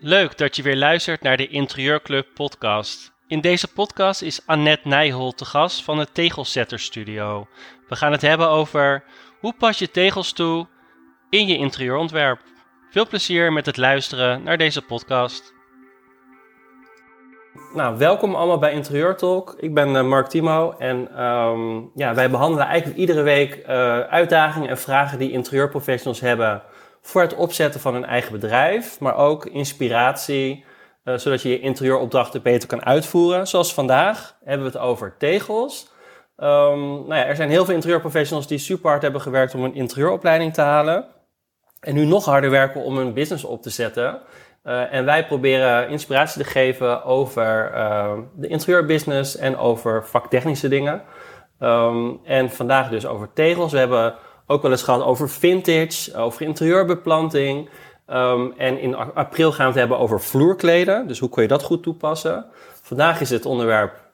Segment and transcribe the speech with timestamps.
[0.00, 3.12] Leuk dat je weer luistert naar de Interieurclub podcast.
[3.26, 7.46] In deze podcast is Annette Nijhol te gast van het Tegelsetter Studio.
[7.88, 9.04] We gaan het hebben over
[9.40, 10.66] hoe pas je tegels toe
[11.30, 12.40] in je interieurontwerp.
[12.90, 15.54] Veel plezier met het luisteren naar deze podcast.
[17.74, 19.54] Nou, welkom allemaal bij Interieur Talk.
[19.58, 24.68] Ik ben uh, Mark Timo en ehm, ja, wij behandelen eigenlijk iedere week uh, uitdagingen
[24.68, 26.62] en vragen die interieurprofessionals hebben
[27.06, 30.64] voor het opzetten van een eigen bedrijf, maar ook inspiratie,
[31.04, 33.46] uh, zodat je je interieuropdrachten beter kan uitvoeren.
[33.46, 35.92] Zoals vandaag hebben we het over tegels.
[36.36, 39.74] Um, nou ja, er zijn heel veel interieurprofessionals die super hard hebben gewerkt om een
[39.74, 41.06] interieuropleiding te halen.
[41.80, 44.20] En nu nog harder werken om een business op te zetten.
[44.64, 51.02] Uh, en wij proberen inspiratie te geven over uh, de interieurbusiness en over vaktechnische dingen.
[51.60, 53.72] Um, en vandaag dus over tegels.
[53.72, 54.14] We hebben
[54.46, 57.68] ook wel eens gehad over vintage, over interieurbeplanting.
[58.10, 61.08] Um, en in april gaan we het hebben over vloerkleden.
[61.08, 62.46] Dus hoe kun je dat goed toepassen?
[62.82, 64.04] Vandaag is het onderwerp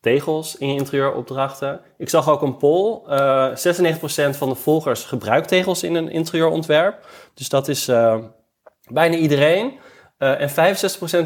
[0.00, 1.80] tegels in je interieuropdrachten.
[1.98, 3.00] Ik zag ook een poll.
[3.08, 7.06] Uh, 96% van de volgers gebruikt tegels in een interieurontwerp.
[7.34, 8.18] Dus dat is uh,
[8.90, 9.78] bijna iedereen.
[10.18, 10.76] Uh, en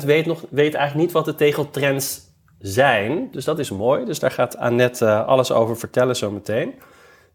[0.03, 2.21] 65% weet, nog, weet eigenlijk niet wat de tegeltrends
[2.59, 3.29] zijn.
[3.31, 4.05] Dus dat is mooi.
[4.05, 6.75] Dus daar gaat Annette alles over vertellen zometeen.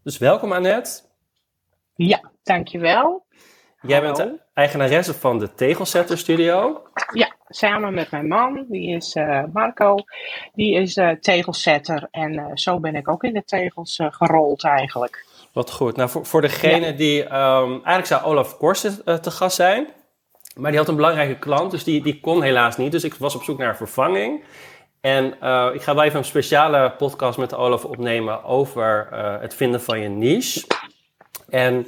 [0.02, 1.00] Dus welkom Annette.
[1.94, 3.24] Ja, dankjewel.
[3.80, 4.12] Jij Hallo.
[4.12, 6.82] bent de eigenaresse van de Tegelsetter Studio.
[7.12, 9.96] Ja, samen met mijn man, die is uh, Marco.
[10.54, 15.26] Die is uh, tegelsetter en uh, zo ben ik ook in de tegels gerold eigenlijk.
[15.52, 15.96] Wat goed.
[15.96, 16.92] Nou, voor, voor degene ja.
[16.92, 17.22] die...
[17.24, 19.88] Um, eigenlijk zou Olaf Korsen te gast zijn.
[20.54, 22.92] Maar die had een belangrijke klant, dus die, die kon helaas niet.
[22.92, 24.44] Dus ik was op zoek naar een vervanging.
[25.02, 29.54] En uh, ik ga wel even een speciale podcast met Olaf opnemen over uh, het
[29.54, 30.66] vinden van je niche.
[31.48, 31.86] En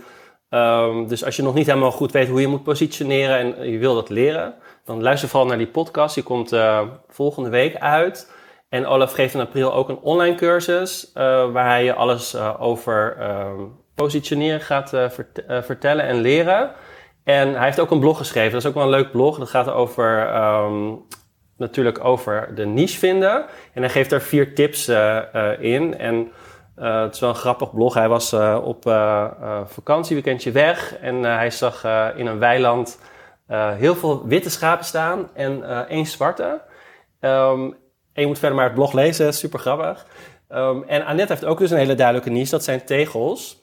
[0.51, 3.79] um, dus als je nog niet helemaal goed weet hoe je moet positioneren en je
[3.79, 4.55] wil dat leren,
[4.85, 6.15] dan luister vooral naar die podcast.
[6.15, 8.33] Die komt uh, volgende week uit.
[8.69, 11.11] En Olaf geeft in april ook een online cursus
[11.53, 13.17] waar hij je alles over
[13.95, 16.71] positioneren gaat vert vertellen en leren.
[17.25, 18.53] En hij heeft ook een blog geschreven.
[18.53, 19.39] Dat is ook wel een leuk blog.
[19.39, 21.05] Dat gaat over um,
[21.57, 23.45] natuurlijk over de niche vinden.
[23.73, 25.99] En hij geeft daar vier tips uh, uh, in.
[25.99, 26.33] En
[26.79, 27.95] uh, het is wel een grappig blog.
[27.95, 28.33] Hij was
[28.63, 28.83] op
[29.67, 31.85] vakantieweekendje weg en hij zag
[32.17, 33.01] in een weiland
[33.77, 36.61] heel veel witte schapen staan en één zwarte.
[37.21, 37.77] Um,
[38.13, 40.07] en je moet verder maar het blog lezen, super grappig.
[40.49, 43.63] Um, en Annette heeft ook dus een hele duidelijke niche, dat zijn tegels.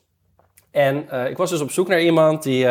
[0.72, 2.68] En ik was dus op zoek naar iemand die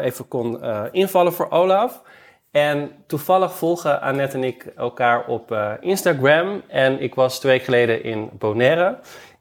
[0.00, 2.02] even kon invallen voor Olaf.
[2.50, 6.62] En toevallig volgen Annette en ik elkaar op uh, Instagram.
[6.68, 8.98] En ik was twee weken geleden in Bonaire.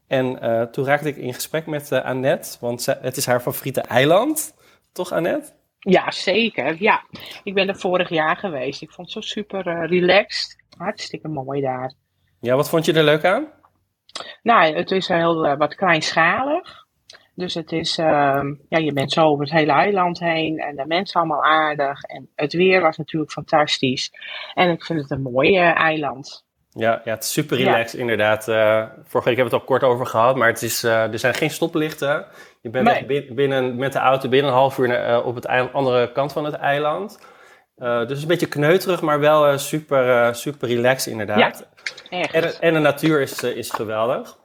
[0.07, 3.39] En uh, toen raakte ik in gesprek met uh, Annette, want ze, het is haar
[3.39, 4.55] favoriete eiland.
[4.91, 5.51] Toch, Annette?
[5.79, 6.75] Ja, zeker.
[6.79, 7.03] Ja,
[7.43, 8.81] ik ben er vorig jaar geweest.
[8.81, 10.55] Ik vond het zo super relaxed.
[10.77, 11.93] Hartstikke mooi daar.
[12.39, 13.47] Ja, wat vond je er leuk aan?
[14.43, 16.86] Nou, het is heel wat kleinschalig.
[17.37, 20.85] Dus het is, uh, ja, je bent zo over het hele eiland heen en de
[20.87, 22.01] mensen allemaal aardig.
[22.01, 24.11] En het weer was natuurlijk fantastisch.
[24.53, 26.45] En ik vind het een mooi uh, eiland.
[26.69, 27.99] Ja, ja, het is super relaxed ja.
[27.99, 28.47] inderdaad.
[28.47, 31.19] Uh, vorige week hebben we het al kort over gehad, maar het is, uh, er
[31.19, 32.25] zijn geen stoplichten.
[32.61, 33.33] Je bent nee.
[33.33, 36.55] binnen, met de auto binnen een half uur naar, op de andere kant van het
[36.55, 37.19] eiland.
[38.07, 41.67] dus een beetje kneuterig, maar wel super, super relaxed inderdaad.
[42.09, 42.33] Ja, echt.
[42.33, 44.37] En, en de natuur is, is geweldig.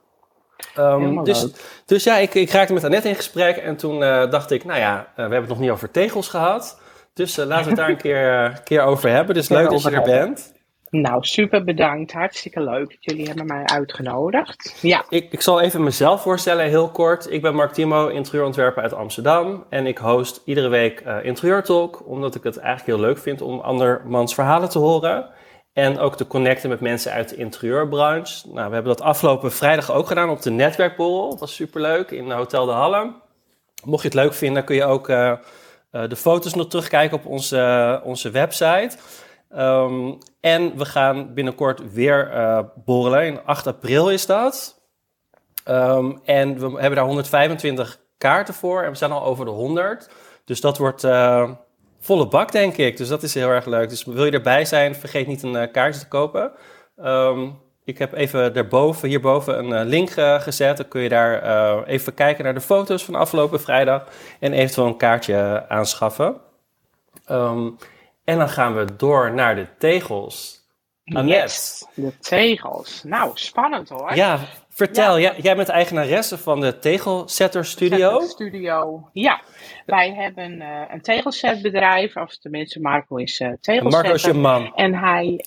[0.78, 1.46] Um, dus,
[1.86, 4.78] dus ja, ik, ik raakte met Annette in gesprek en toen uh, dacht ik, nou
[4.78, 6.80] ja, uh, we hebben het nog niet over tegels gehad.
[7.14, 9.34] Dus uh, laten we het daar een keer, keer over hebben.
[9.34, 10.52] Dus leuk dat je er bent.
[10.90, 12.12] Nou, super bedankt.
[12.12, 14.78] Hartstikke leuk dat jullie hebben mij uitgenodigd.
[14.80, 15.04] Ja.
[15.08, 17.32] Ik, ik zal even mezelf voorstellen, heel kort.
[17.32, 19.64] Ik ben Mark Timo, interieurontwerper uit Amsterdam.
[19.68, 23.60] En ik host iedere week Interieur Talk, omdat ik het eigenlijk heel leuk vind om
[23.60, 25.30] andermans verhalen te horen.
[25.72, 28.48] En ook te connecten met mensen uit de interieurbranche.
[28.48, 31.30] Nou, we hebben dat afgelopen vrijdag ook gedaan op de netwerkborrel.
[31.30, 33.12] Dat was superleuk in Hotel de Halle.
[33.84, 35.32] Mocht je het leuk vinden, kun je ook uh,
[35.92, 38.96] uh, de foto's nog terugkijken op onze, uh, onze website.
[39.56, 42.30] Um, en we gaan binnenkort weer
[42.84, 43.26] borrelen.
[43.26, 44.80] In 8 april is dat.
[45.68, 48.82] Um, en we hebben daar 125 kaarten voor.
[48.82, 50.10] En we staan al over de 100.
[50.44, 51.02] Dus dat wordt
[52.02, 52.96] volle bak, denk ik.
[52.96, 53.88] Dus dat is heel erg leuk.
[53.88, 56.52] Dus wil je erbij zijn, vergeet niet een uh, kaartje te kopen.
[57.04, 60.76] Um, ik heb even daarboven, hierboven een uh, link uh, gezet.
[60.76, 64.04] Dan kun je daar even kijken naar de foto's van afgelopen vrijdag.
[64.40, 66.36] En eventueel een kaartje aanschaffen.
[67.30, 67.76] Um,
[68.24, 70.60] en dan gaan we door naar de tegels.
[71.04, 73.02] Yes, de tegels.
[73.04, 74.14] Nou, spannend hoor.
[74.14, 74.38] Ja,
[74.74, 78.20] Vertel, jij, jij bent eigenaresse van de Tegelsetter Studio.
[78.20, 79.40] Studio, ja.
[79.86, 84.02] Wij hebben uh, een tegelzetbedrijf, of tenminste Marco is uh, tegelzetter.
[84.02, 84.74] Marco is je man.
[84.74, 85.44] En hij,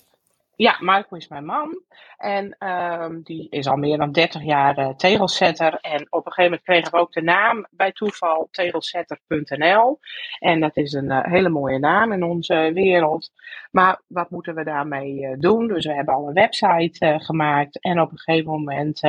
[0.56, 1.82] ja, Marco is mijn man.
[2.16, 5.78] En um, die is al meer dan 30 jaar uh, tegelzetter.
[5.80, 9.98] En op een gegeven moment kregen we ook de naam bij toeval tegelzetter.nl.
[10.38, 13.32] En dat is een uh, hele mooie naam in onze wereld.
[13.70, 15.68] Maar wat moeten we daarmee doen?
[15.68, 17.80] Dus we hebben al een website gemaakt.
[17.80, 19.00] En op een gegeven moment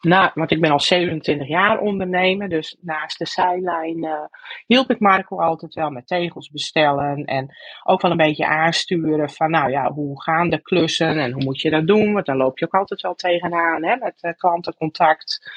[0.00, 4.24] nou, want ik ben al 27 jaar ondernemer, dus naast de zijlijn uh,
[4.66, 9.50] hielp ik Marco altijd wel met tegels bestellen en ook wel een beetje aansturen van,
[9.50, 12.12] nou ja, hoe gaan de klussen en hoe moet je dat doen?
[12.12, 15.52] Want dan loop je ook altijd wel tegenaan hè, met uh, klantencontact.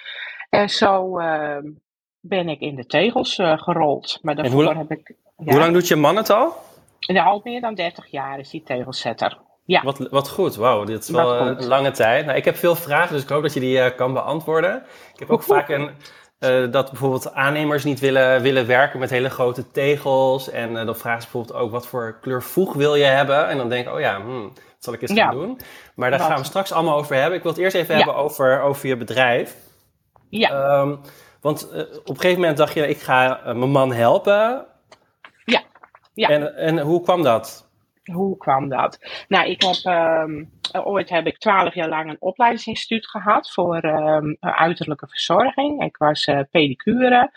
[0.50, 1.58] En zo uh,
[2.20, 4.20] ben ik in de tegels uh, gerold.
[4.22, 5.16] Maar daarvoor hoe, heb ik.
[5.38, 6.54] Ja, hoe lang doet je man het al?
[7.00, 9.38] Ja, al meer dan 30 jaar is hij tegelzetter.
[9.66, 9.84] Ja.
[9.84, 12.26] Wat, wat goed, wauw, dit is wel een lange tijd.
[12.26, 14.84] Nou, ik heb veel vragen, dus ik hoop dat je die uh, kan beantwoorden.
[15.14, 15.90] Ik heb ook vaak een,
[16.40, 20.50] uh, dat bijvoorbeeld aannemers niet willen, willen werken met hele grote tegels.
[20.50, 23.48] En uh, dan vragen ze bijvoorbeeld ook wat voor kleurvoeg wil je hebben.
[23.48, 25.26] En dan denk ik, oh ja, hmm, dat zal ik eens ja.
[25.26, 25.60] gaan doen.
[25.96, 26.28] Maar daar wat?
[26.28, 27.38] gaan we straks allemaal over hebben.
[27.38, 28.04] Ik wil het eerst even ja.
[28.04, 29.56] hebben over, over je bedrijf.
[30.30, 30.80] Ja.
[30.80, 31.00] Um,
[31.42, 31.68] want
[32.00, 34.66] op een gegeven moment dacht je, ik ga mijn man helpen.
[35.46, 35.62] Ja.
[36.14, 36.28] ja.
[36.28, 37.72] En, en hoe kwam dat?
[38.12, 39.00] Hoe kwam dat?
[39.28, 40.52] Nou, ik heb, um,
[40.84, 45.84] ooit heb ik twaalf jaar lang een opleidingsinstituut gehad voor um, uiterlijke verzorging.
[45.84, 47.32] Ik was uh, pedicure.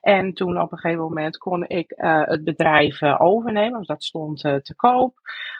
[0.00, 4.04] En toen op een gegeven moment kon ik uh, het bedrijf uh, overnemen, want dat
[4.04, 5.14] stond uh, te koop.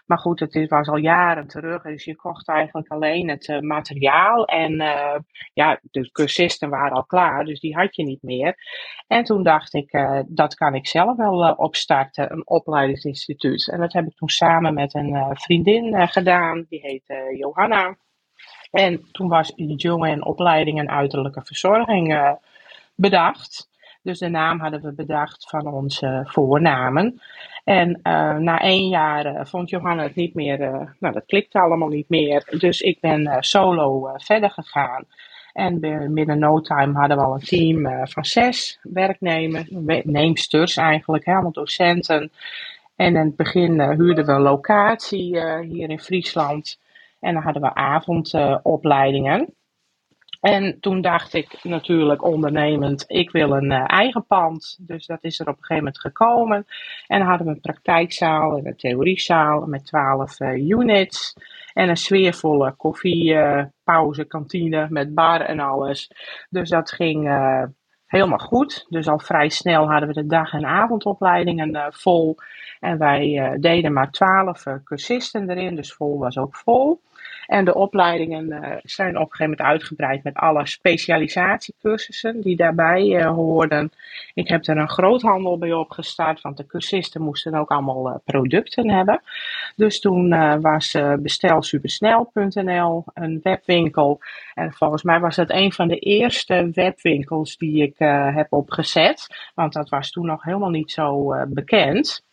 [0.06, 4.44] Maar goed, het was al jaren terug, dus je kocht eigenlijk alleen het materiaal.
[4.44, 4.76] En
[5.52, 8.56] ja, de cursisten waren al klaar, dus die had je niet meer.
[9.06, 9.90] En toen dacht ik,
[10.26, 13.68] dat kan ik zelf wel opstarten, een opleidingsinstituut.
[13.68, 17.96] En dat heb ik toen samen met een vriendin gedaan, die heette Johanna.
[18.70, 22.36] En toen was jongen en opleiding en uiterlijke verzorging
[22.94, 23.67] bedacht.
[24.02, 27.20] Dus de naam hadden we bedacht van onze voornamen.
[27.64, 31.60] En uh, na één jaar uh, vond Johanna het niet meer, uh, nou dat klikte
[31.60, 32.56] allemaal niet meer.
[32.58, 35.04] Dus ik ben solo verder gegaan.
[35.52, 35.80] En
[36.14, 39.68] binnen no time hadden we al een team van zes werknemers,
[40.04, 42.30] neemsters eigenlijk, helemaal docenten.
[42.96, 46.78] En in het begin huurden we een locatie hier in Friesland.
[47.20, 49.54] En dan hadden we avondopleidingen.
[50.40, 54.78] En toen dacht ik natuurlijk ondernemend, ik wil een uh, eigen pand.
[54.80, 56.66] Dus dat is er op een gegeven moment gekomen.
[57.06, 61.34] En hadden we een praktijkzaal en een theoriezaal met twaalf uh, units.
[61.72, 66.10] En een sfeervolle koffiepauze, uh, kantine met bar en alles.
[66.50, 67.22] Dus dat ging
[68.06, 68.86] helemaal goed.
[68.88, 72.36] Dus al vrij snel hadden we de dag- en avondopleidingen vol.
[72.80, 77.00] En wij deden maar twaalf cursisten erin, dus vol was ook vol.
[77.48, 83.04] En de opleidingen uh, zijn op een gegeven moment uitgebreid met alle specialisatiecursussen die daarbij
[83.04, 83.92] uh, hoorden.
[84.34, 88.90] Ik heb er een groothandel bij opgestart, want de cursisten moesten ook allemaal uh, producten
[88.90, 89.20] hebben.
[89.76, 94.20] Dus toen was bestelsupersnel.nl een webwinkel.
[94.54, 97.94] En volgens mij was dat een van de eerste webwinkels die ik
[98.34, 99.50] heb opgezet.
[99.54, 102.26] Want dat was toen nog helemaal niet zo bekend.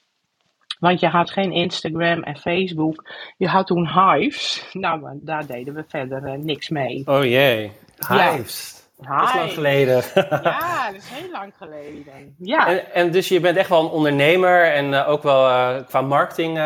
[0.79, 3.09] Want je had geen Instagram en Facebook.
[3.37, 4.63] Je had toen Hives.
[4.85, 7.03] Nou, daar deden we verder uh, niks mee.
[7.05, 7.71] Oh jee,
[8.07, 8.83] Hives.
[9.01, 9.19] Ja.
[9.19, 9.95] Dat is lang geleden.
[10.43, 12.35] ja, dat is heel lang geleden.
[12.37, 12.67] Ja.
[12.67, 16.01] En, en dus je bent echt wel een ondernemer en uh, ook wel uh, qua
[16.01, 16.57] marketing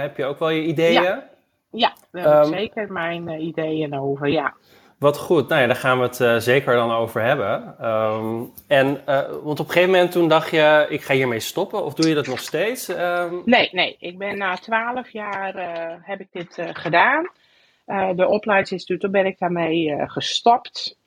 [0.00, 1.02] heb je ook wel je ideeën?
[1.02, 1.24] Ja,
[1.70, 4.54] ja daar heb um, ik zeker mijn ideeën over, ja.
[4.98, 7.86] Wat goed, nou ja, daar gaan we het uh, zeker dan over hebben.
[7.88, 11.84] Um, en, uh, want op een gegeven moment toen dacht je, ik ga hiermee stoppen,
[11.84, 12.88] of doe je dat nog steeds?
[12.88, 13.42] Um...
[13.44, 17.30] Nee, nee, ik ben na twaalf jaar uh, heb ik dit gedaan.
[18.16, 20.98] de opleidingsinstituut, toen ben ik daarmee gestopt.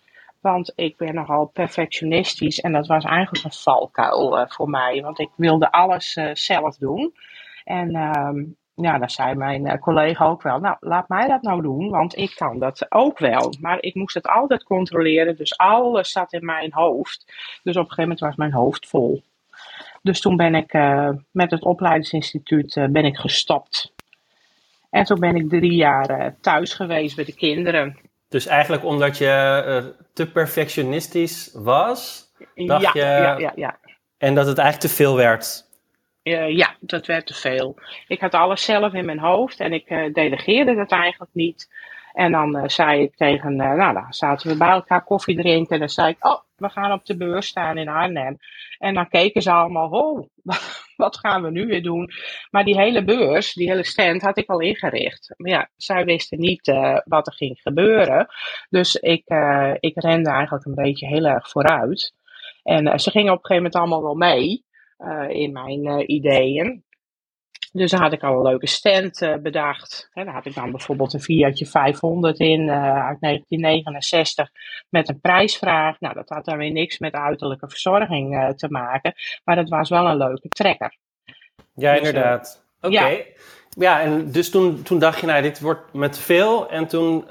[0.41, 5.01] Want ik ben nogal perfectionistisch en dat was eigenlijk een valkuil voor mij.
[5.01, 7.13] Want ik wilde alles zelf doen.
[7.63, 11.61] En um, ja, dan zei mijn uh, collega ook wel, nou laat mij dat nou
[11.61, 13.53] doen, want ik kan dat ook wel.
[13.59, 17.25] Maar ik moest het altijd controleren, dus alles zat in mijn hoofd.
[17.63, 19.23] Dus op een gegeven moment was mijn hoofd vol.
[20.01, 23.93] Dus toen ben ik uh, met het opleidingsinstituut uh, ben ik gestopt.
[24.89, 27.97] En toen ben ik drie jaar thuis geweest bij de kinderen.
[28.29, 32.99] Dus eigenlijk omdat je te perfectionistisch was, dacht ja, je...
[32.99, 33.77] Ja, ja, ja.
[34.17, 35.66] En dat het eigenlijk te veel werd
[36.27, 37.75] uh, ja, dat werd te veel.
[38.07, 41.69] Ik had alles zelf in mijn hoofd en ik uh, delegeerde dat eigenlijk niet.
[42.13, 45.73] En dan zei ik tegen, nou dan zaten we bij elkaar koffie drinken.
[45.73, 48.37] En dan zei ik, oh, we gaan op de beurs staan in Arnhem.
[48.77, 50.27] En dan keken ze allemaal, oh,
[50.95, 52.11] wat gaan we nu weer doen?
[52.51, 55.33] Maar die hele beurs, die hele stand had ik al ingericht.
[55.37, 56.67] Maar ja, zij wisten niet
[57.05, 58.27] wat er ging gebeuren.
[58.69, 59.23] Dus ik,
[59.79, 62.13] ik rende eigenlijk een beetje heel erg vooruit.
[62.63, 64.65] En ze gingen op een gegeven moment allemaal wel mee
[65.29, 66.85] in mijn ideeën.
[67.71, 70.09] Dus daar had ik al een leuke stand uh, bedacht.
[70.13, 74.49] Daar had ik dan bijvoorbeeld een Fiatje 500 in uit 1969
[74.89, 75.99] met een prijsvraag.
[75.99, 79.13] Nou, dat had dan weer niks met uiterlijke verzorging te maken,
[79.43, 80.97] maar dat was wel een leuke trekker.
[81.73, 82.65] Ja, dus, inderdaad.
[82.81, 82.95] Oké.
[82.95, 83.15] Okay.
[83.15, 83.23] Ja.
[83.69, 84.01] ja.
[84.01, 86.69] en dus toen, toen dacht je, nou, dit wordt met veel.
[86.69, 87.25] En toen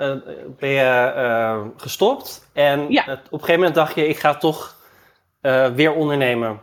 [0.59, 2.51] ben je gestopt.
[2.53, 3.03] En ja.
[3.03, 4.77] op een gegeven moment dacht je, ik ga toch
[5.75, 6.61] weer ondernemen.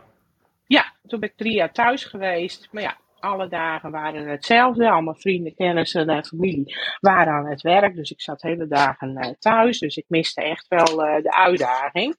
[1.06, 2.68] Toen ben ik drie jaar thuis geweest.
[2.72, 4.90] Maar ja, alle dagen waren hetzelfde.
[4.90, 7.94] Allemaal vrienden, kennissen en familie waren aan het werk.
[7.94, 9.78] Dus ik zat hele dagen uh, thuis.
[9.78, 12.14] Dus ik miste echt wel uh, de uitdaging.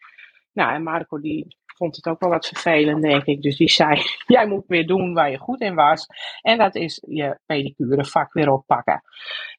[0.54, 3.42] Nou, en Marco die vond het ook wel wat vervelend, denk ik.
[3.42, 6.08] Dus die zei, jij moet weer doen waar je goed in was.
[6.42, 9.02] En dat is je pedicurevak weer oppakken.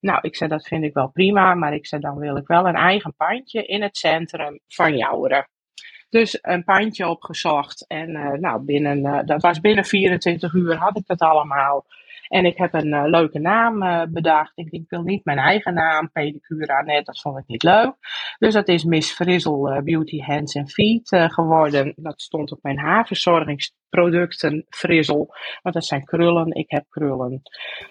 [0.00, 1.54] Nou, ik zei, dat vind ik wel prima.
[1.54, 5.48] Maar ik zei, dan wil ik wel een eigen pandje in het centrum van Jouweren.
[6.08, 7.84] Dus een pandje opgezocht.
[7.86, 11.86] En uh, nou, binnen, uh, dat was binnen 24 uur had ik dat allemaal.
[12.28, 13.78] En ik heb een uh, leuke naam
[14.12, 14.52] bedacht.
[14.54, 17.94] Ik denk, ik wil niet mijn eigen naam, pedicure net, dat vond ik niet leuk.
[18.38, 21.92] Dus dat is Miss Frizzle Beauty Hands and Feet geworden.
[21.96, 25.26] Dat stond op mijn haarverzorgingsproducten Frizzle.
[25.62, 27.42] Want dat zijn krullen, ik heb krullen.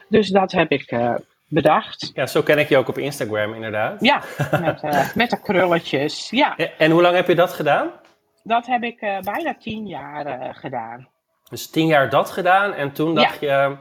[0.09, 2.11] Dus dat heb ik bedacht.
[2.13, 4.01] Ja, zo ken ik je ook op Instagram inderdaad.
[4.01, 4.21] Ja,
[4.61, 4.81] met,
[5.15, 6.57] met de krulletjes, ja.
[6.57, 7.91] En hoe lang heb je dat gedaan?
[8.45, 11.07] Dat heb ik uh, bijna tien jaar uh, gedaan.
[11.49, 13.77] Dus tien jaar dat gedaan en toen dacht je,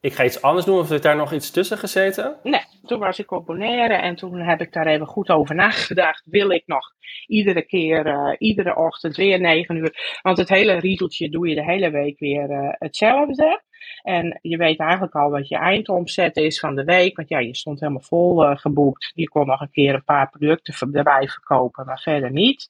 [0.00, 2.36] ik ga iets anders doen of heeft daar nog iets tussen gezeten?
[2.42, 6.26] Nee, toen was ik op Bonaire en toen heb ik daar even goed over nagedacht.
[6.30, 6.92] Wil ik nog
[7.26, 10.18] iedere keer, uh, iedere ochtend weer negen uur?
[10.22, 13.62] Want het hele riedeltje doe je de hele week weer hetzelfde.
[14.02, 17.16] En je weet eigenlijk al wat je eindomzet is van de week.
[17.16, 19.10] Want ja, je stond helemaal vol uh, geboekt.
[19.14, 22.68] Je kon nog een keer een paar producten erbij verkopen, maar verder niet.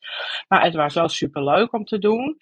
[0.48, 2.36] Maar het was wel super leuk om te doen.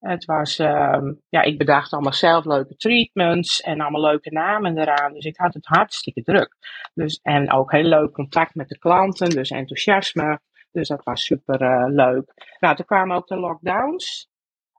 [0.00, 0.98] Het was, uh,
[1.28, 5.12] ja, ik bedacht allemaal zelf leuke treatments en allemaal leuke namen eraan.
[5.12, 6.56] Dus ik had het hartstikke druk.
[6.94, 10.40] Dus, en ook heel leuk contact met de klanten, dus enthousiasme.
[10.72, 12.56] Dus dat was super uh, leuk.
[12.58, 14.30] Nou, toen kwamen ook de lockdowns.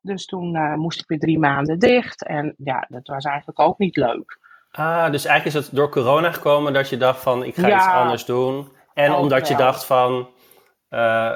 [0.04, 2.26] Dus toen uh, moest ik weer drie maanden dicht.
[2.26, 4.40] En ja, dat was eigenlijk ook niet leuk.
[4.72, 7.88] Ah, dus eigenlijk is het door corona gekomen dat je dacht van ik ga iets
[7.88, 8.72] anders doen.
[8.94, 10.30] En omdat je dacht van
[10.90, 11.36] uh,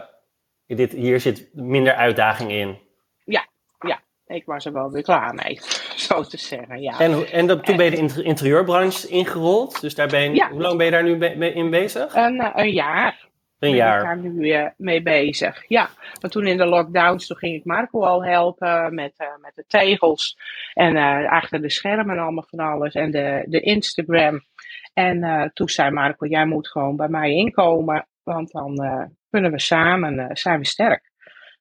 [0.66, 2.80] dit, hier zit minder uitdaging in.
[3.24, 3.46] Ja,
[3.80, 4.00] ja.
[4.28, 5.60] Ik was er wel weer klaar mee,
[6.08, 6.82] zo te zeggen.
[6.82, 7.00] Ja.
[7.00, 9.82] En, en dat, toen ben je de interieurbranche ingerold.
[9.82, 10.50] Dus daar ben je, ja.
[10.50, 12.16] hoe lang ben je daar nu be in bezig?
[12.16, 13.27] Een, eh, een jaar.
[13.60, 14.16] Een jaar.
[14.16, 15.64] Ik ben nu uh, mee bezig.
[15.68, 19.52] Ja, want toen in de lockdowns toen ging ik Marco al helpen met, uh, met
[19.56, 20.38] de tegels
[20.74, 24.42] en uh, achter de schermen allemaal van alles en de, de Instagram.
[24.94, 28.76] En toen zei Marco, jij moet gewoon bij mij inkomen, want dan
[29.30, 31.07] kunnen we samen, zijn we sterk.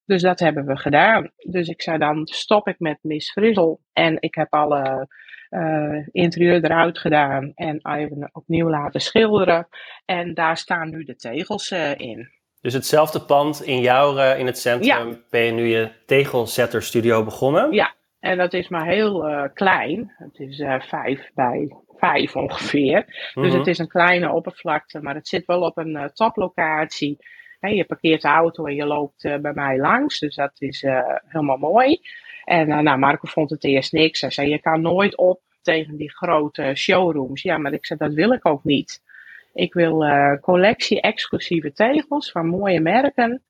[0.06, 1.30] Dus dat hebben we gedaan.
[1.36, 5.08] Dus ik zei dan stop ik met Miss Frizzle en ik heb alle
[5.50, 9.68] uh, interieur eruit gedaan en even opnieuw laten schilderen.
[10.04, 12.30] En daar staan nu de tegels uh, in.
[12.60, 15.18] Dus hetzelfde pand in jouw, uh, in het centrum, ja.
[15.30, 17.72] ben je nu je tegelzetterstudio begonnen?
[17.72, 20.14] Ja, en dat is maar heel klein.
[20.16, 23.04] Het is vijf bij vijf ongeveer.
[23.06, 23.58] Dus mm -hmm.
[23.58, 27.18] het is een kleine oppervlakte, maar het zit wel op een toplocatie.
[27.60, 30.84] Je parkeert de auto en je loopt bij mij langs, dus dat is
[31.26, 32.00] helemaal mooi.
[32.44, 34.20] En uh, nou, Marco vond het eerst niks.
[34.20, 37.42] Hij zei, je kan nooit op tegen die grote showrooms.
[37.42, 39.02] Ja, maar ik zei, dat wil ik ook niet.
[39.54, 40.04] Ik wil
[40.40, 43.42] collectie exclusieve tegels van mooie merken.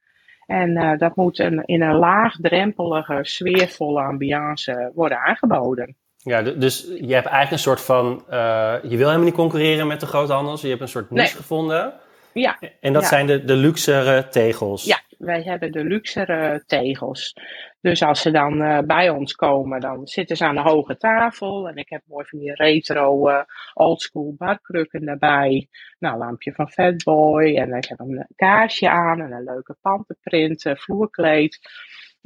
[0.46, 5.96] En dat moet een, in een laagdrempelige, sfeervolle ambiance worden aangeboden.
[6.16, 8.24] Ja, dus je hebt eigenlijk een soort van.
[8.30, 10.60] Uh, je wil helemaal niet concurreren met de groothandels.
[10.60, 11.36] Je hebt een soort niche nee.
[11.36, 11.94] gevonden.
[12.40, 12.58] Ja.
[12.80, 13.08] En dat ja.
[13.08, 14.84] zijn de, de luxere tegels.
[14.84, 17.34] Ja, wij hebben de luxere tegels.
[17.80, 21.68] Dus als ze dan uh, bij ons komen, dan zitten ze aan de hoge tafel.
[21.68, 23.40] En ik heb mooi van die retro uh,
[23.74, 25.68] oldschool badkrukken daarbij.
[25.98, 27.56] Nou, lampje van Fatboy.
[27.56, 31.58] En ik heb een kaarsje aan en een leuke pantenprint uh, vloerkleed.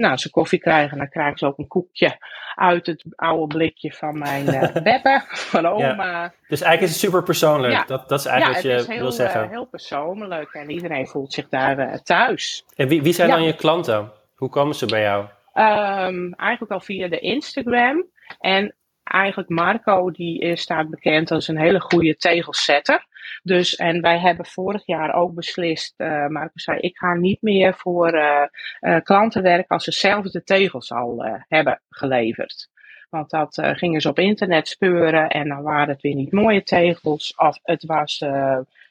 [0.00, 2.18] Nou, als ze koffie krijgen, dan krijgen ze ook een koekje
[2.54, 6.22] uit het oude blikje van mijn uh, beppe, van oma.
[6.22, 6.32] Ja.
[6.48, 7.72] Dus eigenlijk is het super persoonlijk.
[7.72, 7.84] Ja.
[7.84, 9.44] Dat, dat is eigenlijk ja, wat je heel, wil zeggen.
[9.44, 12.64] Uh, heel persoonlijk en iedereen voelt zich daar uh, thuis.
[12.76, 14.12] En wie, wie zijn dan je klanten?
[14.34, 15.24] Hoe komen ze bij jou?
[15.54, 18.06] Um, eigenlijk al via de Instagram.
[18.38, 23.06] En eigenlijk Marco, die is, staat bekend als een hele goede tegelsetter.
[23.42, 27.74] Dus, en wij hebben vorig jaar ook beslist, uh, Marco zei, ik ga niet meer
[27.74, 28.42] voor uh,
[28.80, 32.68] uh, klanten werken als ze zelf de tegels al hebben geleverd.
[33.10, 37.34] Want dat gingen ze op internet speuren en dan waren het weer niet mooie tegels
[37.36, 38.16] of het was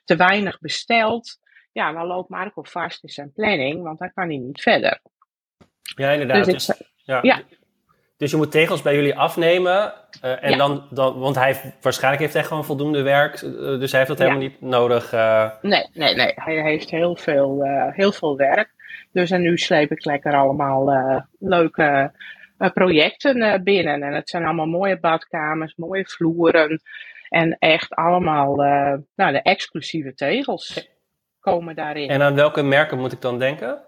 [0.03, 1.39] te weinig besteld.
[1.71, 5.01] Ja, dan loopt Marco vast in zijn planning, want dan kan hij niet verder.
[5.95, 6.45] Ja, inderdaad.
[6.45, 7.19] Dus Dus, ja.
[7.21, 7.41] ja.
[8.19, 9.93] Dus je moet tegels bij jullie afnemen.
[10.21, 10.57] eh, en Ja.
[10.57, 13.33] dan, dan, want hij heeft, waarschijnlijk heeft hij gewoon voldoende werk.
[13.35, 14.25] eh, dus hij heeft dat Ja.
[14.25, 15.13] helemaal niet nodig.
[15.13, 15.49] eh.
[15.61, 16.31] Nee, nee, nee.
[16.35, 17.61] Hij heeft heel veel,
[17.91, 18.73] heel veel werk.
[19.11, 20.85] Dus en nu sleep ik lekker allemaal
[21.39, 22.11] leuke
[22.73, 24.03] projecten binnen.
[24.03, 26.81] En het zijn allemaal mooie badkamers, mooie vloeren.
[27.29, 28.55] En echt allemaal
[29.15, 30.89] nou, de exclusieve tegels
[31.39, 32.09] komen daarin.
[32.09, 33.81] en aan welke merken moet ik dan denken?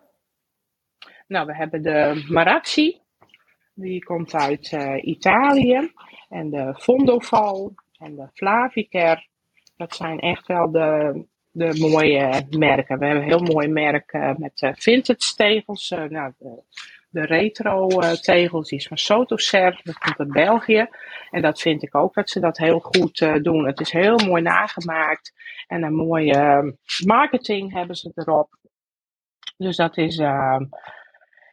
[1.28, 3.01] Nou, we hebben de Marazzi.
[3.74, 5.92] Die komt uit eh, Italië.
[6.30, 9.28] En de Fondoval en de Flaviker.
[9.78, 13.00] Dat zijn echt wel de, de mooie merken.
[13.00, 15.90] We hebben een heel mooi merk eh, met eh, vintage tegels.
[15.90, 16.34] Nou,
[17.10, 17.88] de, retro
[18.22, 19.82] tegels die is van Sotoser.
[19.84, 20.88] Dat komt uit België.
[21.30, 23.66] En dat vind ik ook dat ze dat heel goed doen.
[23.66, 25.34] Het is heel mooi nagemaakt.
[25.68, 26.76] En een mooie
[27.06, 28.58] marketing hebben ze erop.
[29.58, 30.22] Dus dat is...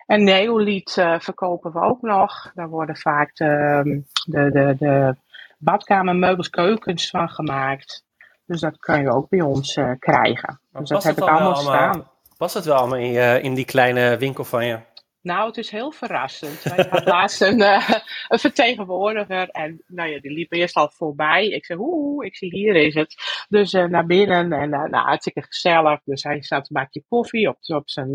[0.08, 2.50] en neoliet eh, verkopen we ook nog.
[2.54, 5.16] Daar worden vaak de, de, de, de
[5.58, 8.04] badkamermeubels, keukens van gemaakt.
[8.46, 10.60] Dus dat kan je ook bij ons eh, krijgen.
[10.70, 12.10] Dus dat heb het ik allemaal staan.
[12.36, 14.78] Past het wel allemaal in, je, in die kleine winkel van je?
[15.28, 16.64] Nou, het is heel verrassend.
[16.64, 17.90] Ik had laatst een, eh,
[18.28, 21.48] een vertegenwoordiger en nou ja, die liep eerst al voorbij.
[21.48, 23.14] Ik zei, oeh, ik zie hier is het.
[23.48, 26.00] Dus eh, naar binnen en eh, nou, hartstikke gezellig.
[26.04, 28.10] Dus hij zat een bakje koffie op, op, zijn,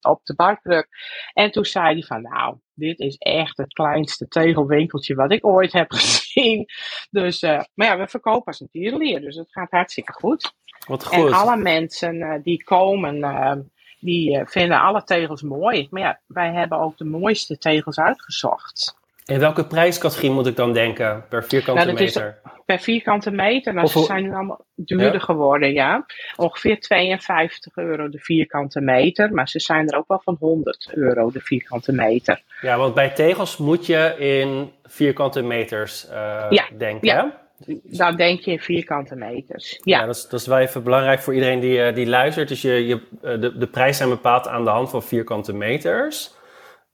[0.00, 0.88] op de barkruk.
[1.32, 5.72] En toen zei hij van, nou, dit is echt het kleinste tegelwinkeltje wat ik ooit
[5.72, 6.66] heb gezien.
[7.10, 7.40] Dus,
[7.74, 10.52] maar ja, we verkopen als een tierenlier, dus het gaat hartstikke goed.
[10.86, 11.32] Wat En goed.
[11.32, 13.18] alle mensen die komen,
[14.04, 15.86] die eh, vinden alle tegels mooi.
[15.90, 18.96] Maar ja, wij hebben ook de mooiste tegels uitgezocht.
[19.24, 22.40] In welke prijscategorie moet ik dan denken per vierkante Nou, dat is- meter?
[22.64, 25.18] Per vierkante meter, nou, ze zijn nu allemaal duurder Ja.
[25.18, 26.06] geworden, ja.
[26.36, 31.30] Ongeveer 52 euro de vierkante meter, maar ze zijn er ook wel van 100 euro
[31.30, 32.42] de vierkante meter.
[32.60, 37.08] Ja, want bij tegels moet je in vierkante meters eh, Ja, denken.
[37.08, 37.42] ja.
[37.82, 39.80] Dan denk je in vierkante meters.
[39.82, 42.48] Ja, Ja, dat, is, dat is wel even belangrijk voor iedereen die, eh, die luistert.
[42.48, 46.34] Dus je, je, eh, de, de prijs zijn bepaald aan de hand van vierkante meters.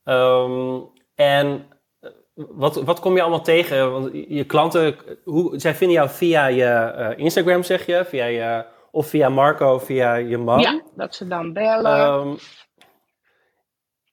[0.04, 0.78] Ehm,
[1.14, 1.66] en
[2.00, 3.92] eh, wat, wat kom je allemaal tegen?
[3.92, 8.04] Want je klanten, hoe, zij vinden jou via je Instagram, zeg je?
[8.04, 10.60] Via je of via Marco, via je man?
[10.60, 11.96] ja dat ze dan bellen.
[11.96, 12.34] Ehm,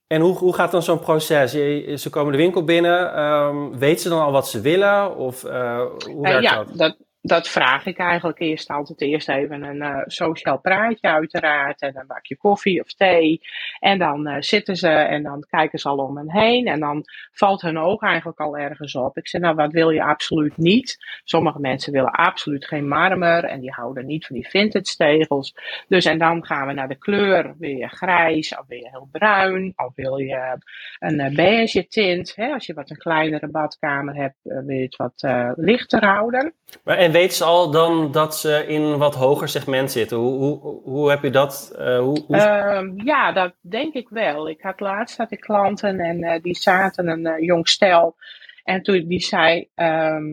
[0.08, 1.52] en hoe, hoe gaat dan zo'n proces?
[1.52, 3.14] Je, ze komen de winkel binnen.
[3.14, 5.16] ehm weet ze dan al wat ze willen?
[5.16, 6.76] Of eh, hoe Eh, werkt ja, dat?
[6.76, 11.96] dat, dat vraag ik eigenlijk eerst altijd eerst even een eh, sociaal praatje uiteraard en
[11.96, 13.40] een bakje koffie of thee.
[13.78, 17.04] En dan eh, zitten ze en dan kijken ze al om hen heen en dan
[17.32, 19.16] valt hun oog eigenlijk al ergens op.
[19.16, 20.96] Ik zeg nou wat wil je absoluut niet?
[21.24, 25.54] Sommige mensen willen absoluut geen marmer en die houden niet van die vintage tegels.
[25.88, 27.54] Dus en dan gaan we naar de kleur.
[27.58, 30.58] Wil je grijs of wil je heel bruin of wil je
[30.98, 32.32] een eh, beige tint?
[32.36, 32.52] Hè?
[32.52, 35.22] Als je wat een kleinere badkamer hebt wil je het wat
[35.56, 36.54] lichter houden.
[37.08, 40.16] En weten ze al dan dat ze in wat hoger segment zitten?
[40.16, 41.72] Hoe, hoe, hoe heb je dat?
[41.78, 44.48] eh, hoe, hoe- Ehm, ja, dat denk ik wel.
[44.48, 48.16] Ik had laatst had ik klanten en eh, die zaten een eh, jong stel.
[48.64, 50.24] En toen die zei, ehm,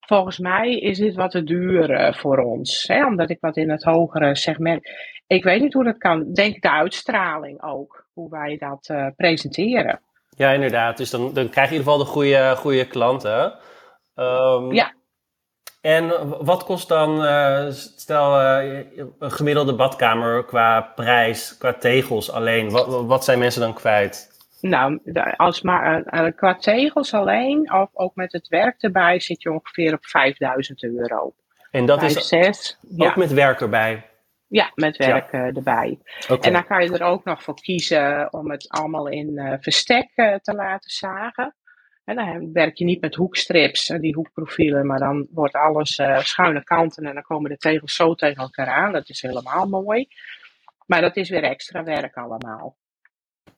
[0.00, 2.84] volgens mij is dit wat te duur voor ons.
[2.86, 3.06] Hè?
[3.06, 4.88] Omdat ik wat in het hogere segment.
[5.26, 6.32] Ik weet niet hoe dat kan.
[6.32, 8.06] Denk de uitstraling ook.
[8.12, 10.00] Hoe wij dat presenteren.
[10.36, 10.96] Ja, inderdaad.
[10.96, 13.54] Dus dan, dan krijg je in ieder geval de goede, goede klanten.
[14.14, 14.92] Ehm, Ja.
[15.84, 18.84] En wat kost dan, eh, stel, eh,
[19.18, 22.70] een gemiddelde badkamer qua prijs, qua tegels alleen?
[22.70, 24.30] Wat, wat zijn mensen dan kwijt?
[24.60, 25.00] Nou,
[25.36, 29.92] als maar eh, qua tegels alleen, of ook met het werk erbij, zit je ongeveer
[29.92, 31.34] op 5000 euro.
[31.70, 32.78] En dat is.
[32.80, 33.08] Ja.
[33.08, 34.06] ook met werk erbij.
[34.46, 35.98] Ja, met werk erbij.
[36.40, 40.10] En dan kan je er ook nog voor kiezen om het allemaal in verstek
[40.42, 41.54] te laten zagen.
[42.04, 46.18] En dan werk je niet met hoekstrips, en die hoekprofielen, maar dan wordt alles eh,
[46.18, 48.92] schuine kanten en dan komen de tegels zo tegen elkaar aan.
[48.92, 50.08] Dat is helemaal mooi.
[50.86, 52.76] Maar dat is weer extra werk allemaal.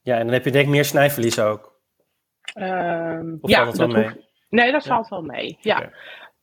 [0.02, 1.74] Ja, en dan heb je denk ik meer snijverlies ook.
[2.54, 4.04] Ehm, Of ja, valt wel dat mee?
[4.09, 4.90] hoeft- Nee, dat Ja.
[4.94, 5.59] valt wel mee.
[5.61, 5.90] Ja.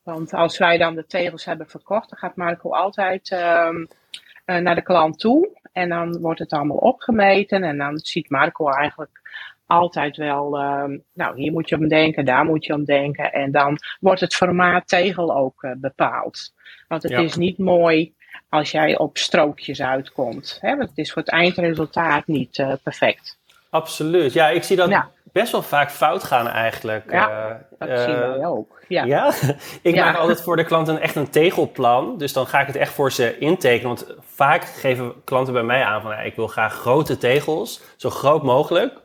[0.02, 3.84] Want als wij dan de tegels hebben verkocht, dan gaat Marco altijd ehm,
[4.44, 5.60] eh, naar de klant toe.
[5.72, 7.62] En dan wordt het allemaal opgemeten.
[7.62, 9.20] En dan ziet Marco eigenlijk
[9.74, 13.32] altijd wel, ehm, nou hier moet je om denken, daar moet je om denken.
[13.32, 16.52] En dan wordt het formaat tegel ook eh, bepaald.
[16.88, 17.18] Want het Ja.
[17.20, 18.14] is niet mooi
[18.48, 20.58] als jij op strookjes uitkomt.
[20.60, 20.76] Hè?
[20.76, 23.38] Want het is voor het eindresultaat niet eh, perfect.
[23.70, 24.32] Absoluut.
[24.32, 25.08] Ja, ik zie dat Ja.
[25.32, 27.10] best wel vaak fout gaan eigenlijk.
[27.10, 27.28] Ja,
[27.78, 28.82] Eh, Dat zien wij ook.
[28.88, 29.04] Ja.
[29.04, 29.32] Ja,
[29.82, 32.18] ik maak altijd voor de klant een, echt een tegelplan.
[32.18, 33.86] Dus dan ga ik het echt voor ze intekenen.
[33.88, 36.10] Want vaak geven klanten bij mij aan van...
[36.10, 39.02] ja, ik wil graag grote tegels, zo groot mogelijk.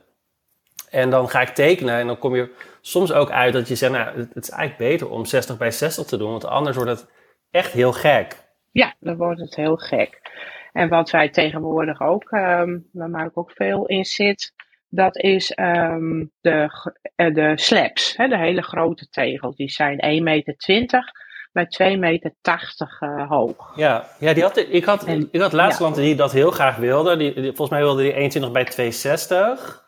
[0.89, 3.91] En dan ga ik tekenen en dan kom je soms ook uit dat je zegt...
[3.91, 6.31] Nou, het is eigenlijk beter om 60 bij 60 te doen.
[6.31, 7.09] Want anders wordt het
[7.51, 8.35] echt heel gek.
[8.71, 10.21] Ja, dan wordt het heel gek.
[10.73, 14.53] En wat wij tegenwoordig ook, ehm waar Mark ook veel in zit,
[14.89, 16.67] dat is ehm, de,
[17.15, 19.55] eh, de slabs, hè, de hele grote tegels.
[19.55, 21.13] Die zijn 1,20 meter
[21.51, 22.33] bij 2,80 meter
[22.99, 23.71] eh, hoog.
[23.75, 25.85] Ja, ja die had, ik, had, En- ik had laatst ja.
[25.85, 27.17] klanten die dat heel graag wilden.
[27.17, 29.87] Die, die- volgens mij wilde die 21 bij 260.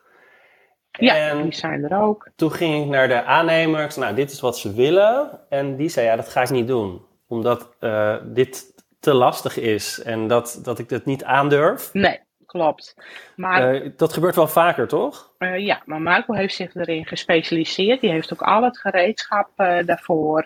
[0.92, 2.28] Ja, En die zijn er ook.
[2.36, 3.84] toen ging ik naar de aannemer.
[3.84, 5.40] Ik zei, nou, dit is wat ze willen.
[5.50, 7.02] En die zei, ja, dat ga ik niet doen.
[7.28, 10.02] Omdat eh, dit te lastig is.
[10.02, 11.90] En dat, dat ik het niet aandurf.
[11.94, 12.96] Nee, klopt.
[13.36, 15.32] Maar Eh, dat gebeurt wel vaker, toch?
[15.38, 18.02] Eh, ja, maar Marco heeft zich erin gespecialiseerd.
[18.02, 20.46] Die heeft ook al het gereedschap eh, daarvoor.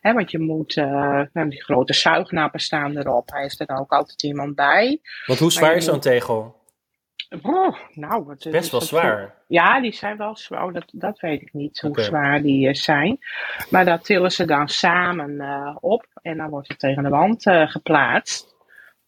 [0.00, 3.30] Hè, want je moet, eh, nou, die grote zuignappen staan erop.
[3.30, 5.00] Hij heeft er ook altijd iemand bij.
[5.26, 6.54] Want hoe zwaar je is zo'n moet- tegel?
[7.42, 9.34] Oh, nou, wat is Best wel zwaar.
[9.46, 10.64] Ja, die zijn wel zwaar.
[10.64, 13.18] Oh, dat, dat weet ik niet, hoe zwaar die eh, zijn.
[13.70, 16.06] Maar dat tillen ze dan samen eh, op.
[16.22, 18.54] En dan wordt het tegen de wand eh, geplaatst.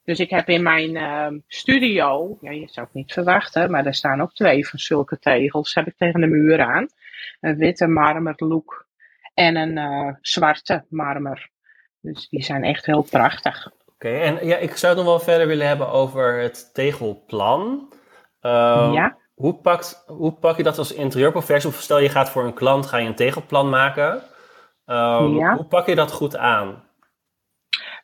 [0.05, 3.95] Dus ik heb in mijn ehm, studio, ja, je zou het niet verwachten, maar er
[3.95, 6.89] staan ook twee van zulke tegels, heb ik tegen de muur aan.
[7.41, 8.87] Een witte marmer look
[9.35, 11.51] en een eh, zwarte marmer.
[12.01, 13.71] Dus die zijn echt heel prachtig.
[13.87, 17.93] Oké, en ja, ik zou het nog wel verder willen hebben over het tegelplan.
[18.49, 19.17] Ehm, Ja.
[19.35, 21.77] Hoe, pakt, hoe pak je dat als interieurprofessional?
[21.77, 24.23] Of stel je gaat voor een klant, ga je een tegelplan maken.
[24.85, 25.55] Ehm, Ja.
[25.55, 26.83] Hoe pak je dat goed aan?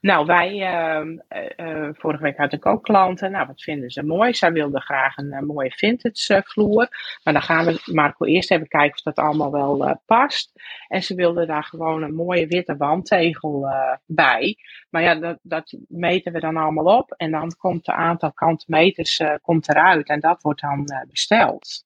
[0.05, 3.31] Nou, wij, ehm, eh, eh, vorige week had ik ook klanten.
[3.31, 4.35] Nou, wat vinden ze mooi?
[4.35, 6.89] Zij wilden graag een eh, mooie vintage vloer.
[7.23, 10.53] Maar dan gaan we, Marco, eerst even kijken of dat allemaal wel past.
[10.89, 13.69] En ze wilden daar gewoon een mooie witte wandtegel
[14.07, 14.57] bij.
[14.91, 17.13] Maar ja, dat, dat meten we dan allemaal op.
[17.17, 20.09] En dan komt het aantal kantmeters komt eruit.
[20.09, 21.85] En dat wordt dan besteld.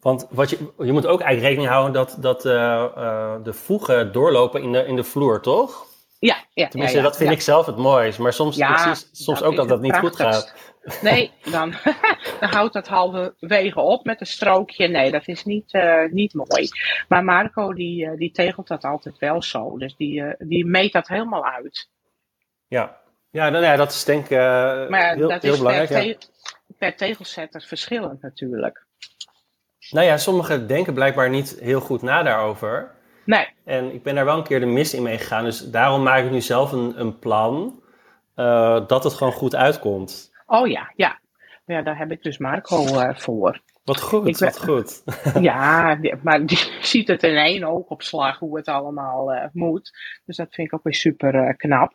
[0.00, 2.42] Want wat je, je moet ook eigenlijk rekening houden dat, dat
[3.44, 5.92] de voegen doorlopen in de, in de vloer, toch?
[6.24, 7.36] Ja, ja, Tenminste, ja, ja, dat vind ja.
[7.36, 8.18] ik zelf het mooist.
[8.18, 10.54] Maar soms, ik zie soms dat ook dat dat niet goed gaat.
[11.02, 11.74] Nee, dan,
[12.40, 14.88] dan houdt dat halverwege op met een strookje.
[14.88, 16.68] Nee, dat is niet, eh, niet mooi.
[17.08, 19.78] Maar Marco die, eh, die tegelt dat altijd wel zo.
[19.78, 21.90] Dus die, eh, die meet dat helemaal uit.
[22.66, 24.38] Ja, ja, dan, ja dat is denk ik
[24.90, 25.88] Maar heel, dat heel is belangrijk.
[25.88, 26.14] per, ja.
[26.14, 26.28] te-
[26.78, 28.86] per tegelzetter verschillend natuurlijk.
[29.90, 32.93] Nou ja, sommigen denken blijkbaar niet heel goed na daarover.
[33.26, 35.44] Nee, En ik ben daar wel een keer de mis in meegegaan.
[35.44, 37.82] Dus daarom maak ik nu zelf een, een plan
[38.34, 40.32] eh, dat het gewoon goed uitkomt.
[40.46, 41.22] oh ja, ja.
[41.66, 43.60] Ja, daar heb ik dus Marco eh, voor.
[43.84, 45.02] Wat goed, Ik ben- wat goed.
[45.40, 49.90] Ja, maar die ziet het in één oogopslag hoe het allemaal eh, moet.
[50.24, 51.92] Dus dat vind ik ook weer super knap.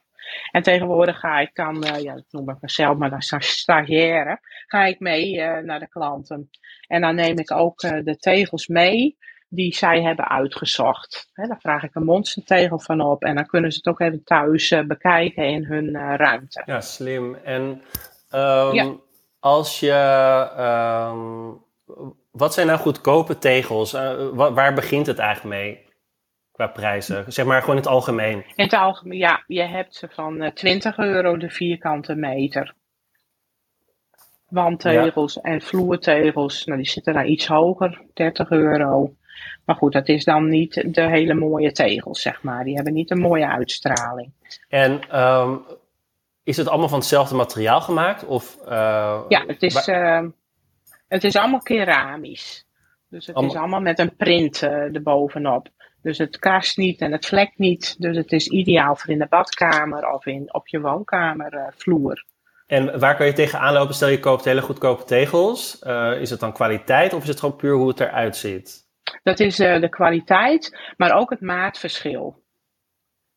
[0.52, 4.40] En tegenwoordig ga ik dan, eh, ja, dat noem ik mezelf, maar dan sta- stagiaire,
[4.68, 6.50] ga ik mee naar de klanten.
[6.88, 9.18] En dan neem ik ook de tegels mee
[9.52, 11.30] die zij hebben uitgezocht.
[11.34, 14.24] Hè, daar vraag ik een monstertegel van op en dan kunnen ze het ook even
[14.24, 16.64] thuis eh, bekijken in hun eh, ruimte.
[16.66, 17.36] Ja, slim.
[17.36, 17.82] En
[18.30, 18.94] ehm, Ja.
[19.40, 19.92] als je...
[20.58, 21.52] ehm,
[22.32, 23.94] wat zijn nou goedkope tegels?
[23.94, 25.88] Eh, wa- waar begint het eigenlijk mee?
[26.52, 27.34] Qua prijzen.
[27.34, 28.38] Zeg maar gewoon in het algemeen.
[28.56, 32.74] In het algemeen, ja, je hebt ze van eh, 20 euro de vierkante meter.
[34.48, 39.14] Wandtegels en vloertegels, nou, die zitten daar iets hoger, 30 euro.
[39.70, 42.64] Maar goed, dat is dan niet de hele mooie tegels, zeg maar.
[42.64, 44.32] Die hebben niet een mooie uitstraling.
[44.70, 45.56] En ehm,
[46.44, 48.26] is het allemaal van hetzelfde materiaal gemaakt?
[48.26, 50.28] Of, eh, Ja, het is, wa- eh,
[51.08, 52.66] het is allemaal keramisch.
[53.10, 55.68] Dus het Allemaal- is allemaal met een print eh erbovenop.
[56.02, 57.96] Dus het kast niet en het vlekt niet.
[58.02, 62.26] Dus het is ideaal voor in de badkamer of in, op je woonkamervloer.
[62.68, 63.96] En waar kan je tegenaan lopen?
[63.96, 65.80] Stel je koopt hele goedkope tegels.
[65.80, 68.88] Eh, is het dan kwaliteit of is het gewoon puur hoe het eruit ziet?
[69.24, 72.44] Dat is eh, de kwaliteit, maar ook het maatverschil.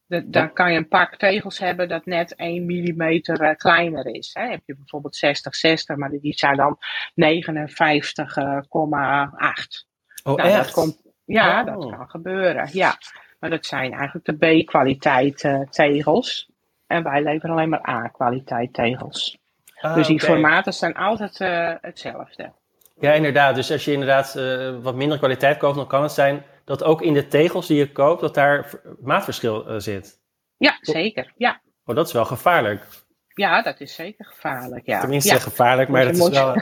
[0.06, 3.20] De- dan kan je een pak tegels hebben dat net 1 mm
[3.56, 4.30] kleiner is.
[4.32, 4.48] Hè.
[4.50, 6.78] Heb je bijvoorbeeld 60-60, maar die zijn dan
[7.14, 9.86] 59,8.
[10.24, 11.66] Oh, Nou, dat komt, ja, Oh.
[11.66, 12.68] dat kan gebeuren.
[12.72, 12.98] Ja.
[13.38, 16.50] Maar dat zijn eigenlijk de B-kwaliteit eh, tegels.
[16.86, 19.38] En wij leveren alleen maar A-kwaliteit tegels.
[19.80, 20.24] Ah, dus die oké.
[20.24, 22.52] formaten zijn altijd eh, hetzelfde.
[23.00, 23.54] Ja, inderdaad.
[23.54, 27.02] Dus als je inderdaad uh, wat minder kwaliteit koopt, dan kan het zijn dat ook
[27.02, 30.20] in de tegels die je koopt, dat daar maatverschil uh, zit.
[30.56, 31.32] Ja, zeker.
[31.36, 31.60] Ja.
[31.84, 32.86] Oh, dat is wel gevaarlijk.
[33.34, 34.86] Ja, dat is zeker gevaarlijk.
[34.86, 35.00] Ja.
[35.00, 35.40] Tenminste ja.
[35.40, 36.54] gevaarlijk, maar dat moet, is wel...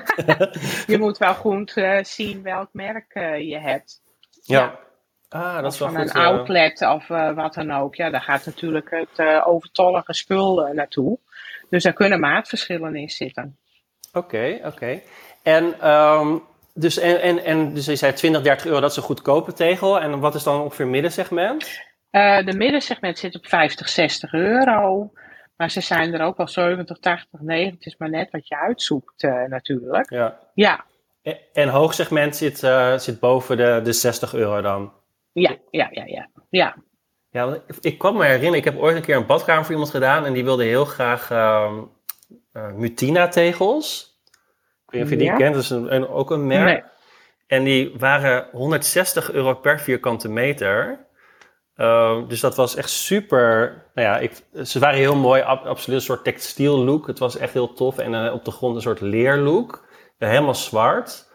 [0.95, 4.03] je moet wel goed uh, zien welk merk je hebt.
[4.43, 4.79] Ja.
[5.29, 6.14] Ah, dat is wel van goed.
[6.14, 7.95] een outlet of wat dan ook.
[7.95, 11.19] Ja, daar gaat natuurlijk het overtollige spul naartoe.
[11.69, 13.59] Dus daar kunnen maatverschillen in zitten.
[14.12, 14.66] Oké, okay, oké.
[14.66, 15.03] Okay.
[15.42, 16.42] En, um,
[16.74, 20.00] dus, en, en, en dus je zei 20, 30 euro, dat is een goedkope tegel.
[20.00, 21.81] En wat is dan ongeveer middensegment?
[22.11, 25.12] Uh, de middensegment zit op 50, 60 euro.
[25.57, 27.74] Maar ze zijn er ook al 70, 80, 90.
[27.74, 30.11] Het is maar net wat je uitzoekt uh, natuurlijk.
[30.11, 30.38] Ja.
[30.55, 30.85] ja.
[31.22, 34.92] En, en hoogsegment zit, uh, zit boven de, de 60 euro dan?
[35.33, 36.29] Ja, ja, ja, ja.
[36.50, 36.76] ja.
[37.31, 40.24] Ja, ik kwam me herinneren, ik heb ooit een keer een badkamer voor iemand gedaan
[40.24, 41.72] en die wilde heel graag uh,
[42.74, 44.10] Mutina-tegels.
[44.90, 45.37] Ik weet of je die Ja.
[45.37, 46.64] kent, dat is een, een- ook een merk.
[46.64, 46.83] Nee.
[47.46, 51.07] En die waren 160 euro per vierkante meter.
[51.76, 53.83] Uh, dus dat was echt super.
[53.94, 54.33] Nou ja, ik,
[54.64, 57.07] ze waren heel mooi, ab- absoluut een soort textiel look.
[57.07, 57.98] Het was echt heel tof.
[57.98, 59.88] En eh, op de grond een soort leerlook.
[60.18, 61.29] Ja, helemaal zwart.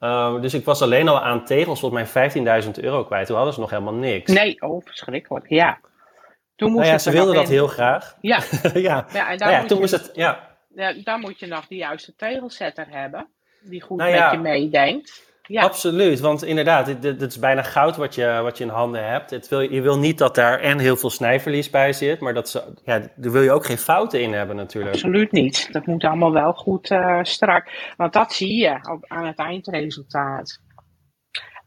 [0.00, 2.30] Uh, dus ik was alleen al aan tegels volgens mij
[2.64, 3.26] 15.000 euro kwijt.
[3.26, 4.32] Toen hadden ze nog helemaal niks.
[4.32, 5.48] Nee, oh, verschrikkelijk.
[5.48, 5.78] Ja.
[6.56, 8.16] Toen moest Nou ja, ze wilden dat heel graag.
[8.20, 8.38] Ja,
[8.74, 9.06] ja.
[9.12, 10.10] ja, en daar, Nou ja, toen moest het.
[10.12, 10.51] Ja.
[10.74, 13.26] Ja, daar moet je nog de juiste tegelzetter hebben.
[13.60, 15.30] Die goed Nou met je meedenkt.
[15.46, 18.70] Ja, Absoluut, want inderdaad, dit, dit, dit is bijna goud wat je, wat je in
[18.70, 19.30] handen hebt.
[19.30, 22.48] Het wil, je wil niet dat daar en heel veel snijverlies bij zit, maar dat
[22.48, 24.94] ze, ja, daar wil je ook geen fouten in hebben natuurlijk.
[24.94, 25.72] absoluut niet.
[25.72, 27.92] Dat moet allemaal wel goed eh, strak.
[27.96, 30.60] Want dat zie je op, aan het eindresultaat.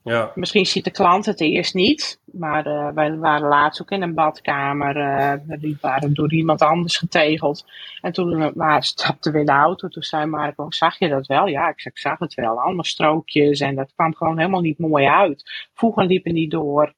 [0.05, 4.01] Ja, Misschien ziet de klant het eerst niet, maar eh, wij waren laatst ook in
[4.01, 4.97] een badkamer.
[4.97, 7.65] eh, die waren door iemand anders getegeld.
[8.01, 9.87] En toen eh, maar, stapten we in de auto.
[9.87, 11.47] Toen zei Marco, zag je dat wel?
[11.47, 12.61] Ja, ik, zag het wel.
[12.61, 15.69] Allemaal strookjes en dat kwam gewoon helemaal niet mooi uit.
[15.73, 16.93] Voegen liepen niet door.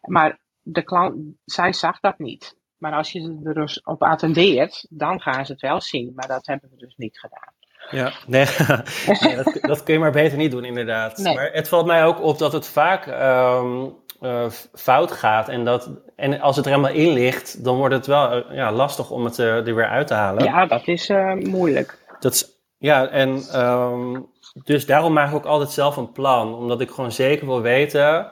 [0.00, 2.56] Maar de klant, zij zag dat niet.
[2.78, 6.12] Maar als je er dus op attendeert, dan gaan ze het wel zien.
[6.14, 7.55] Maar dat hebben we dus niet gedaan.
[7.90, 8.12] Ja.
[8.26, 8.46] Nee,
[9.20, 11.18] nee, dat, dat kun je maar beter niet doen inderdaad.
[11.18, 11.34] Nee.
[11.34, 13.84] Maar het valt mij ook op dat het vaak ehm,
[14.20, 18.06] eh, fout gaat en, dat, en als het er helemaal in ligt, dan wordt het
[18.06, 20.44] wel eh, ja, lastig om het eh, er weer uit te halen.
[20.44, 21.98] Ja, dat is moeilijk.
[22.20, 22.46] Dat is,
[22.78, 24.20] ja, en ehm,
[24.64, 26.54] dus daarom maak ik ook altijd zelf een plan.
[26.54, 28.30] Omdat ik gewoon zeker wil weten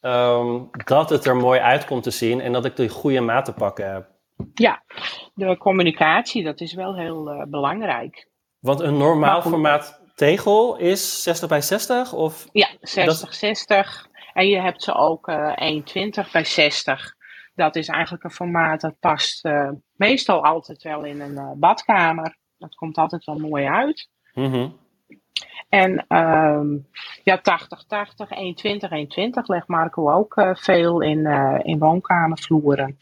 [0.00, 3.44] ehm, dat het er mooi uit komt te zien en dat ik de goede maat
[3.44, 4.08] te pakken heb.
[4.54, 4.82] Ja,
[5.34, 8.28] de communicatie, dat is wel heel belangrijk.
[8.66, 12.46] Want een normaal formaat tegel is 60 bij 60 of...
[12.52, 14.08] Ja, 60, 60.
[14.32, 15.82] En je hebt ze ook eh
[16.26, 17.14] 1,20 bij 60.
[17.54, 22.36] Dat is eigenlijk een formaat dat past eh, meestal altijd wel in een eh, badkamer.
[22.58, 24.08] Dat komt altijd wel mooi uit.
[24.34, 24.68] Mhm.
[25.68, 26.76] En ehm,
[27.22, 32.96] ja, 80, 80, 1,20, 1,20 legt Marco ook eh, veel in, eh, in woonkamervloeren.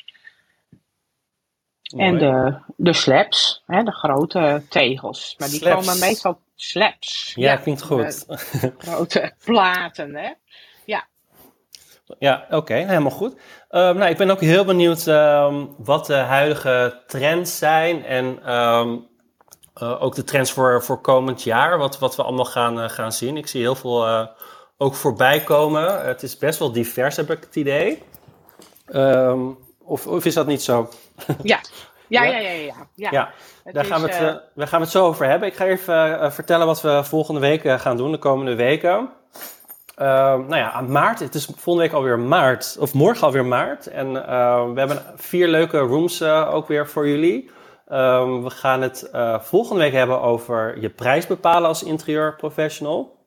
[1.96, 5.34] En de, de slabs, hè, de grote tegels.
[5.38, 7.32] Maar die komen meestal slabs.
[7.34, 8.26] Ja, klinkt goed.
[8.78, 10.32] grote platen, hè.
[12.18, 13.34] Ja, oké, helemaal goed.
[13.68, 18.96] Ehm, nou, ik ben ook heel benieuwd ehm, wat de huidige trends zijn en ehm,
[19.74, 23.12] eh, ook de trends voor, voor komend jaar, wat, wat we allemaal gaan, eh, gaan
[23.12, 23.36] zien.
[23.36, 24.26] Ik zie heel veel eh,
[24.76, 26.06] ook voorbij komen.
[26.06, 28.02] Het is best wel divers, heb ik het idee.
[29.78, 30.88] Of, of is dat niet zo?
[31.42, 31.60] Ja,
[32.08, 32.38] ja, Ja?
[32.38, 32.74] ja, ja.
[32.94, 33.32] ja, ja.
[33.72, 35.48] Daar is, gaan we, het, eh, eh, daar gaan we het zo over hebben.
[35.48, 39.10] Ik ga even eh, vertellen wat we volgende week gaan doen, de komende weken.
[39.96, 43.86] Ehm, nou ja, aan maart, het is volgende week alweer maart, of morgen alweer maart.
[43.86, 47.50] En ehm, we hebben vier leuke rooms ook weer voor jullie.
[47.88, 53.26] Ehm, we gaan het volgende week hebben over je prijs bepalen als interieurprofessional.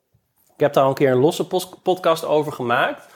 [0.54, 1.48] Ik heb daar al een keer een losse
[1.84, 3.08] podcast over gemaakt.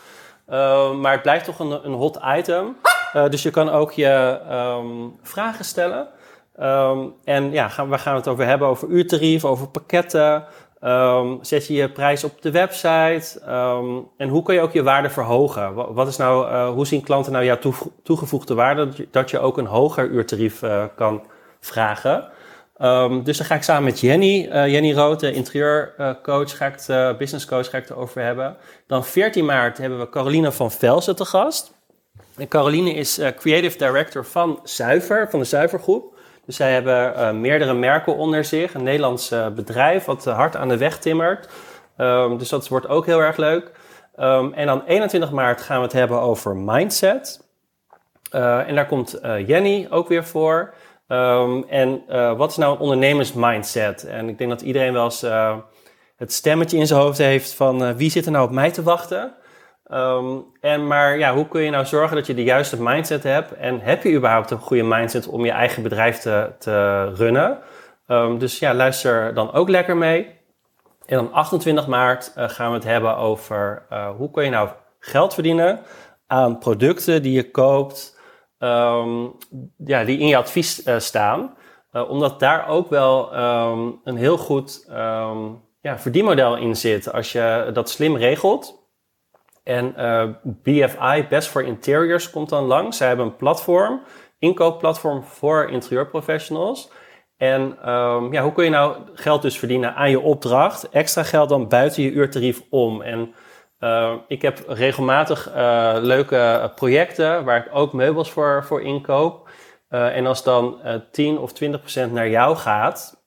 [1.01, 2.77] Maar het blijft toch een, een hot item.
[3.13, 4.85] Eh, dus je kan ook je ehm,
[5.21, 6.07] vragen stellen.
[6.55, 8.67] Ehm, en ja, gaan, waar gaan we het over hebben?
[8.67, 10.43] Over uurtarief, over pakketten.
[10.79, 13.41] Ehm, zet je je prijs op de website?
[14.17, 15.73] En hoe kun je ook je waarde verhogen?
[15.73, 17.57] Wa- Wat is nou, eh, hoe zien klanten nou jouw
[18.03, 18.89] toegevoegde waarde?
[19.11, 21.23] Dat je, ook een hoger uurtarief eh, kan
[21.59, 22.29] vragen.
[23.23, 27.17] Dus daar ga ik samen met Jenny, Jenny Rood, de interieurcoach, ga ik het, eh,
[27.17, 28.57] business coach, ga ik het over hebben.
[28.87, 31.73] Dan 14 maart hebben we Caroline van Velsen te gast.
[32.37, 36.19] En Caroline is eh, creative director van Zuiver, van de Zuivergroep.
[36.45, 38.73] Dus zij hebben eh, meerdere merken onder zich.
[38.73, 41.49] Een Nederlands eh, bedrijf wat hard aan de weg timmert.
[41.97, 43.71] Ehm, dus dat wordt ook heel erg leuk.
[44.15, 47.49] Ehm, en dan 21 maart gaan we het hebben over mindset.
[48.31, 50.73] En daar komt Jenny ook weer voor.
[51.07, 52.03] Ehm, en
[52.37, 54.05] wat is nou een ondernemersmindset?
[54.05, 55.21] En ik denk dat iedereen wel eens
[56.15, 59.33] het stemmetje in zijn hoofd heeft van wie zit er nou op mij te wachten?
[59.91, 63.53] Ehm, en maar ja, hoe kun je nou zorgen dat je de juiste mindset hebt?
[63.53, 67.59] En heb je überhaupt een goede mindset om je eigen bedrijf te, te runnen?
[68.07, 70.39] Ehm, dus ja, luister dan ook lekker mee.
[71.05, 74.69] En dan 28 maart uh, gaan we het hebben over uh, hoe kun je nou
[74.99, 75.79] geld verdienen
[76.27, 78.19] aan producten die je koopt,
[78.59, 79.35] um,
[79.77, 81.55] ja, die in je advies uh, staan.
[81.91, 83.33] omdat daar ook wel
[84.03, 84.85] een heel goed
[85.81, 88.80] ja, verdienmodel in zit als je dat slim regelt.
[89.71, 92.97] En uh, BFI, Best for Interiors, komt dan langs.
[92.97, 94.01] Zij hebben een platform,
[94.39, 96.91] inkoopplatform voor interieurprofessionals.
[97.37, 100.89] En um, ja, hoe kun je nou geld dus verdienen aan je opdracht?
[100.89, 103.01] Extra geld dan buiten je uurtarief om.
[103.01, 103.33] En
[103.79, 109.49] uh, ik heb regelmatig uh, leuke projecten waar ik ook meubels voor, voor inkoop.
[109.89, 110.79] en als dan
[111.11, 113.23] 10 of 20 procent naar jou gaat,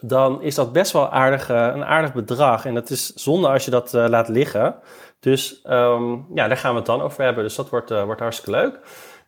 [0.00, 2.64] dan is dat best wel aardig, een aardig bedrag.
[2.64, 4.74] En dat is zonde als je dat laat liggen.
[5.22, 7.44] Dus um, ja, daar gaan we het dan over hebben.
[7.44, 8.78] Dus dat wordt, uh, wordt hartstikke leuk.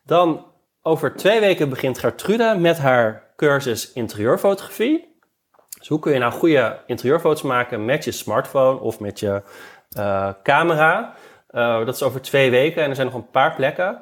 [0.05, 0.45] Dan
[0.81, 5.17] over twee weken begint Gertrude met haar cursus interieurfotografie.
[5.77, 9.41] Dus hoe kun je nou goede interieurfoto's maken met je smartphone of met je
[9.97, 11.13] uh, camera?
[11.51, 14.01] Uh, dat is over twee weken en er zijn nog een paar plekken.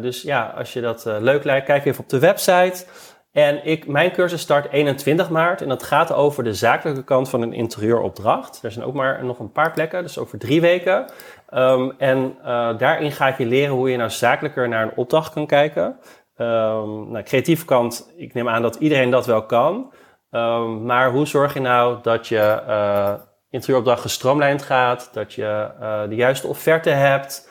[0.00, 2.86] dus ja, als je dat leuk lijkt, kijk even op de website.
[3.34, 7.42] En ik, mijn cursus start 21 maart en dat gaat over de zakelijke kant van
[7.42, 8.62] een interieuropdracht.
[8.62, 11.06] Er zijn ook maar nog een paar plekken, dus over drie weken.
[11.54, 15.32] Um, en uh, daarin ga ik je leren hoe je nou zakelijker naar een opdracht
[15.32, 15.84] kan kijken.
[15.84, 19.92] Um, nou, creatieve kant, ik neem aan dat iedereen dat wel kan.
[20.30, 23.14] Um, maar hoe zorg je nou dat je uh,
[23.50, 27.48] interieuropdracht gestroomlijnd gaat, dat je uh, de juiste offerte hebt,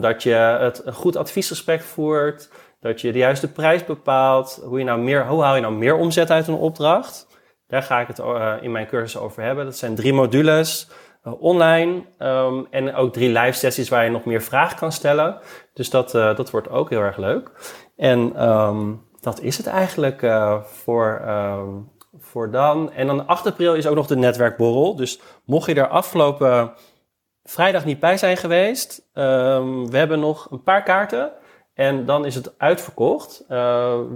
[0.00, 2.50] dat je het een goed adviesgesprek voert,
[2.82, 4.62] dat je de juiste prijs bepaalt.
[4.64, 7.26] Hoe, je nou meer, hoe haal je nou meer omzet uit een opdracht?
[7.66, 9.64] Daar ga ik het uh, in mijn cursus over hebben.
[9.64, 10.88] Dat zijn drie modules
[11.24, 15.38] uh, online um, en ook drie live sessies waar je nog meer vragen kan stellen.
[15.74, 17.50] Dus dat, uh, dat wordt ook heel erg leuk.
[17.96, 20.26] En um, dat is het eigenlijk
[20.64, 22.92] voor, um, voor dan.
[22.92, 24.96] En dan 8 april is ook nog de netwerkborrel.
[24.96, 26.72] Dus mocht je er afgelopen
[27.44, 31.32] vrijdag niet bij zijn geweest, we hebben nog een paar kaarten.
[31.74, 33.44] En dan is het uitverkocht.
[33.48, 33.48] Uh,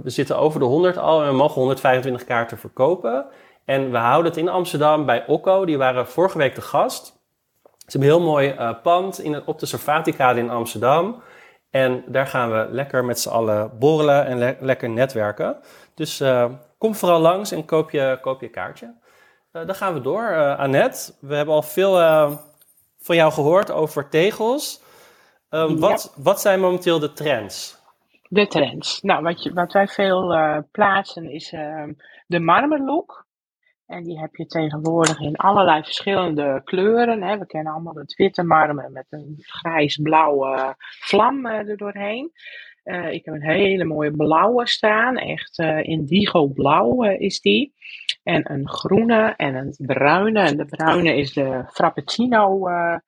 [0.03, 3.25] we zitten over de 100 al en we mogen 125 kaarten verkopen.
[3.65, 5.65] En we houden het in Amsterdam bij Okko.
[5.65, 7.05] Die waren vorige week de gast.
[7.63, 11.21] Ze hebben een heel mooi uh, pand in, op de Sarfatikade in Amsterdam.
[11.69, 15.57] En daar gaan we lekker met z'n allen borrelen en le lekker netwerken.
[15.93, 16.45] Dus uh,
[16.77, 18.93] kom vooral langs en koop je, koop je kaartje.
[19.51, 20.55] dan gaan we door.
[20.57, 21.91] Annette, we hebben al veel
[22.99, 24.81] van jou gehoord over tegels.
[25.49, 27.77] Um, wat, wat zijn momenteel de trends?
[28.29, 29.01] De trends.
[29.01, 31.83] Nou, wat, je, wat wij veel uh, plaatsen is uh,
[32.27, 33.25] de marmerlook.
[33.85, 37.23] En die heb je tegenwoordig in allerlei verschillende kleuren.
[37.23, 37.37] Hè.
[37.37, 42.31] We kennen allemaal het witte marmer met een grijs-blauwe vlam uh, er doorheen.
[43.11, 45.17] ik heb een hele mooie blauwe staan.
[45.17, 47.73] Echt indigo blauw is die.
[48.23, 50.39] En een groene en een bruine.
[50.39, 52.99] En de bruine is de Frappuccino Ehm, eh,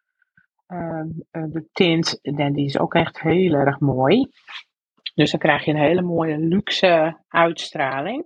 [1.32, 4.30] de tint, en die is ook echt heel erg mooi.
[5.16, 8.26] Dus dan krijg je een hele mooie luxe uitstraling.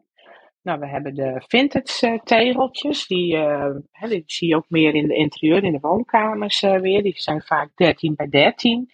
[0.61, 3.07] Nou, we hebben de vintage uh, tegeltjes.
[3.07, 3.75] Die, uh,
[4.07, 7.03] die, zie je ook meer in de interieur, in de woonkamers weer.
[7.03, 8.91] Die zijn vaak 13 bij 13.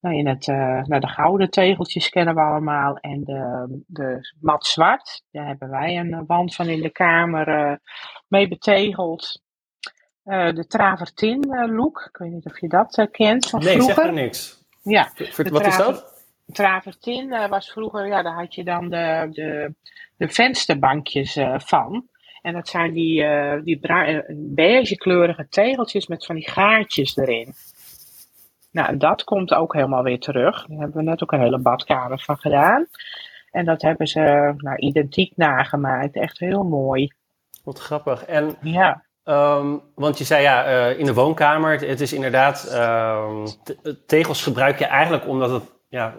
[0.00, 0.46] Nou, in het,
[0.86, 2.96] nou, de gouden tegeltjes kennen we allemaal.
[2.96, 5.22] En de, de mat zwart.
[5.30, 7.78] Daar hebben wij een wand van in de kamer
[8.28, 9.42] mee betegeld.
[10.24, 12.06] Uh, de travertin uh, look.
[12.08, 13.94] Ik weet niet of je dat uh, kent van nee, vroeger.
[13.94, 14.64] zeg er niks.
[14.82, 15.10] Ja.
[15.50, 16.22] wat is dat?
[16.46, 19.74] Travertin was vroeger, ja, daar had je dan de, de,
[20.16, 22.08] de vensterbankjes van.
[22.42, 23.26] En dat zijn die,
[23.62, 23.80] die
[24.34, 27.54] beigekleurige tegeltjes met van die gaatjes erin.
[28.70, 30.66] Nou, dat komt ook helemaal weer terug.
[30.66, 32.86] Daar hebben we net ook een hele badkamer van gedaan.
[33.50, 36.16] En dat hebben ze nou, identiek nagemaakt.
[36.16, 37.12] Echt heel mooi.
[37.64, 38.24] Wat grappig.
[38.24, 39.04] En ja.
[39.24, 43.46] Um, want je zei ja, uh, in de woonkamer, het, is inderdaad, um,
[44.06, 46.14] tegels gebruik je eigenlijk omdat het, ja,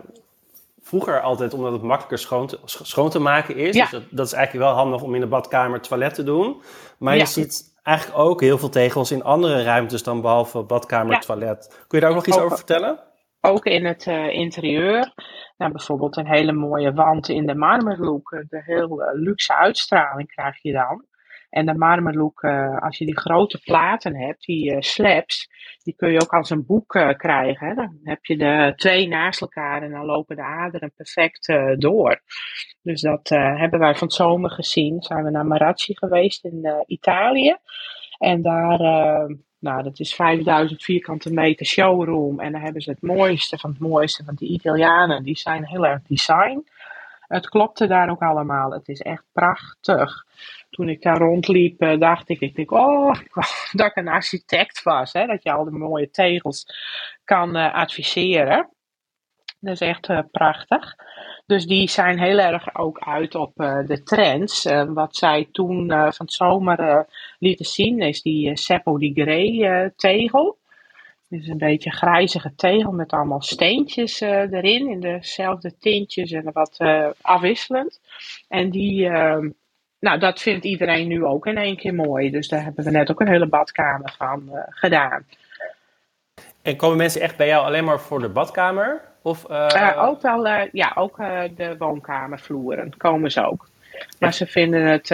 [0.81, 3.75] vroeger altijd omdat het makkelijker schoon te, schoon te maken is.
[3.75, 3.81] Ja.
[3.81, 6.61] Dus dat, dat, is eigenlijk wel handig om in de badkamer toilet te doen.
[6.97, 7.19] Maar ja.
[7.19, 11.19] je ziet eigenlijk ook heel veel tegels in andere ruimtes dan behalve badkamer, ja.
[11.19, 11.83] toilet.
[11.87, 12.99] Kun je daar ook nog iets ook, over vertellen?
[13.41, 15.13] Ook in het uh, interieur.
[15.57, 18.29] Nou, bijvoorbeeld een hele mooie wand in de marmerlook.
[18.49, 21.05] De heel uh, luxe uitstraling krijg je dan.
[21.55, 25.49] En de marmerlook, uh, als je die grote platen hebt, die uh, slabs,
[25.83, 27.75] die kun je ook als een boek uh, krijgen.
[27.75, 32.21] Dan heb je de twee naast elkaar en dan lopen de aderen perfect door.
[32.81, 35.01] Dus dat hebben wij van het zomer gezien.
[35.01, 37.55] Zijn we naar Marazzi geweest in Italië.
[38.17, 38.79] En daar,
[39.59, 42.39] nou, dat is 5000 vierkante meter showroom.
[42.39, 44.23] En daar hebben ze het mooiste van het mooiste.
[44.25, 46.63] Want die Italianen, die zijn heel erg design.
[47.27, 48.71] Het klopte daar ook allemaal.
[48.71, 50.25] Het is echt prachtig.
[50.69, 53.13] Toen ik daar rondliep, uh, dacht ik, ik denk, oh,
[53.71, 55.13] dat ik een architect was.
[55.13, 55.25] Hè?
[55.25, 56.65] Dat je al die mooie tegels
[57.23, 58.69] kan uh, adviseren.
[59.59, 60.95] Dat is echt uh, prachtig.
[61.45, 63.53] Dus die zijn heel erg ook uit op
[63.85, 64.63] de trends.
[64.87, 67.07] Wat zij toen van het zomer
[67.39, 70.57] lieten zien is die Seppo di Grey tegel.
[71.35, 76.77] Het is een beetje grijzige tegel met allemaal steentjes erin in dezelfde tintjes en wat
[77.21, 77.99] afwisselend.
[78.47, 79.49] En die, ehm,
[79.99, 82.31] nou dat vindt iedereen nu ook in één keer mooi.
[82.31, 85.25] Dus daar hebben we net ook een hele badkamer van gedaan.
[86.61, 89.01] En komen mensen echt bij jou alleen maar voor de badkamer?
[89.21, 89.49] Of,
[89.95, 91.17] ook wel, ja, ook
[91.55, 93.69] de woonkamervloeren komen ze ook.
[94.19, 95.09] Maar ze vinden het,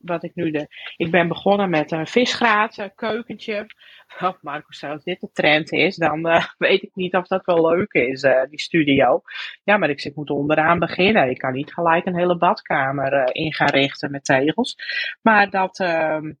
[0.00, 0.66] wat ik nu de.
[0.96, 3.66] Ik ben begonnen met een visgraat keukentje.
[4.20, 6.22] Oh, Marcus, als dit de trend is, dan
[6.58, 9.22] weet ik niet of dat wel leuk is, die studio.
[9.64, 11.30] Ja, maar ik, ik moet onderaan beginnen.
[11.30, 14.76] Ik kan niet gelijk een hele badkamer in gaan richten met tegels.
[15.22, 16.32] Maar dat, ehm,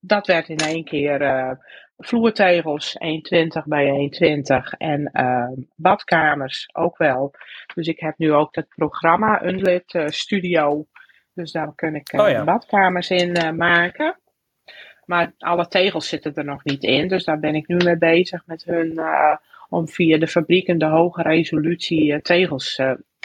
[0.00, 1.20] dat werd in één keer
[2.04, 7.34] vloertegels 1,20 bij 1,20 en uh, badkamers ook wel.
[7.74, 10.86] Dus ik heb nu ook het programma Unlit uh, Studio.
[11.34, 12.44] Dus daar kan ik uh, oh ja.
[12.44, 14.16] badkamers in uh, maken.
[15.04, 17.08] Maar alle tegels zitten er nog niet in.
[17.08, 19.00] Dus daar ben ik nu mee bezig met hun
[19.68, 22.76] om via de fabrieken de hoge resolutie tegels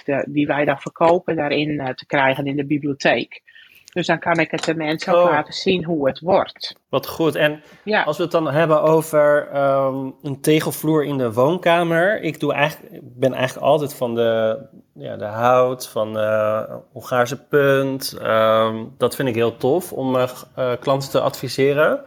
[0.04, 3.42] de, die wij daar verkopen daarin te krijgen in de bibliotheek.
[3.98, 5.32] Dus dan kan ik het de mensen ook oh.
[5.32, 6.76] laten zien hoe het wordt.
[6.90, 7.36] Wat goed.
[7.36, 8.04] En ja.
[8.04, 12.22] als we het dan hebben over um, een tegelvloer in de woonkamer.
[12.22, 14.60] Ik doe eigenlijk, ben eigenlijk altijd van de,
[14.94, 18.20] ja, de hout, van de Hongaarse punt.
[18.24, 20.30] Um, dat vind ik heel tof om uh,
[20.60, 22.02] uh, klanten te adviseren.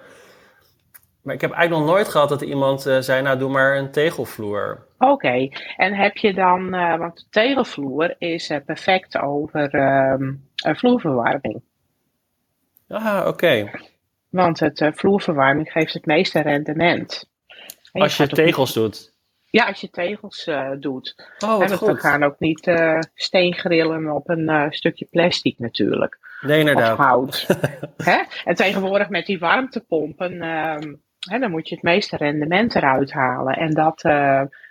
[1.23, 3.91] Maar ik heb eigenlijk nog nooit gehad dat iemand uh, zei, nou doe maar een
[3.91, 4.87] tegelvloer.
[4.99, 5.53] Oké, okay.
[5.77, 11.69] en heb je dan, want de tegelvloer is perfect over um, vloerverwarming.
[12.91, 13.71] Ah, oké.
[14.29, 17.29] Want het uh, vloerverwarming geeft het meeste rendement.
[17.93, 19.13] En als je, tegels doet?
[19.45, 21.15] Ja, als je tegels uh, doet.
[21.39, 21.89] Oh, wat en goed.
[21.89, 26.19] We gaan ook niet uh, steengrillen op een stukje plastic natuurlijk.
[26.41, 26.99] Nee, inderdaad.
[26.99, 27.47] Of hout.
[27.97, 28.23] Hè?
[28.45, 30.95] En tegenwoordig met die warmtepompen, ehm,
[31.29, 33.57] hè, dan moet je het meeste rendement eruit halen.
[33.57, 34.01] En dat,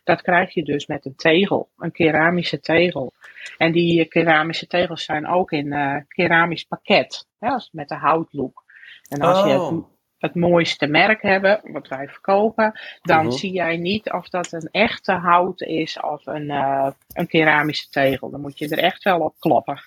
[0.04, 3.14] dat krijg je dus met een tegel, een keramische tegel.
[3.58, 5.76] En die keramische tegels zijn ook in
[6.08, 7.28] keramisch pakket.
[7.40, 8.64] Hè, als met de houtlook.
[9.10, 9.86] En als je het, Oh.
[10.18, 13.32] het mooiste merk hebben, wat wij verkopen, dan Mhm.
[13.32, 18.30] zie jij niet of dat een echte hout is of een, eh, een keramische tegel.
[18.30, 19.82] Dan moet je er echt wel op kloppen.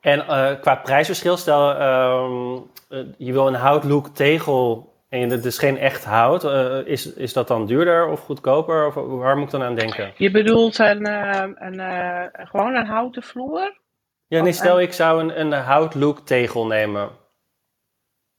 [0.00, 2.56] En eh, qua prijsverschil, stel ehm,
[2.88, 6.44] eh, je wil een houtlook tegel en het is geen echt hout.
[6.44, 8.86] eh, is, is dat dan duurder of goedkoper?
[8.86, 10.12] Of waar moet ik dan aan denken?
[10.16, 13.78] Je bedoelt een, eh, een, eh, gewoon een houten vloer?
[14.26, 17.10] Ja, nee, stel ik zou een, een houtlook tegel nemen.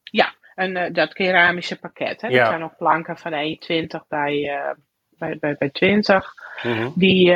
[0.03, 2.21] Ja, een, eh, dat keramische pakket.
[2.21, 2.27] Hè?
[2.27, 2.37] Ja.
[2.37, 4.63] Dat zijn ook planken van 1,20 bij,
[5.09, 6.33] bij, bij, bij 20.
[6.63, 6.89] Mhm.
[6.95, 7.31] Die,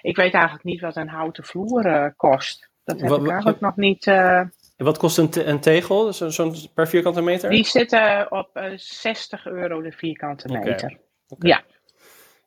[0.00, 2.70] ik weet eigenlijk niet wat een houten vloer kost.
[2.84, 4.04] Dat heb Wat- ik wat- eigenlijk nog niet.
[4.78, 6.12] Eh, Wat kost een, te- een tegel?
[6.12, 7.50] Zo- Zo'n per vierkante meter?
[7.50, 10.98] die zitten op eh, 60 euro de vierkante meter.
[11.38, 11.62] Ja.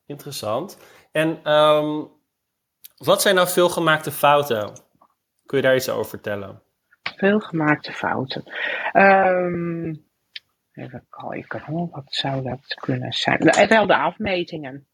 [0.05, 0.77] Interessant.
[1.11, 2.03] En ehm,
[2.97, 4.73] wat zijn nou veelgemaakte fouten?
[5.45, 6.61] Kun je daar iets over vertellen?
[7.17, 8.43] Veel gemaakte fouten.
[8.91, 9.93] Ehm,
[10.73, 13.67] even kijken, wat zou dat kunnen zijn?
[13.67, 14.87] Wel de afmetingen.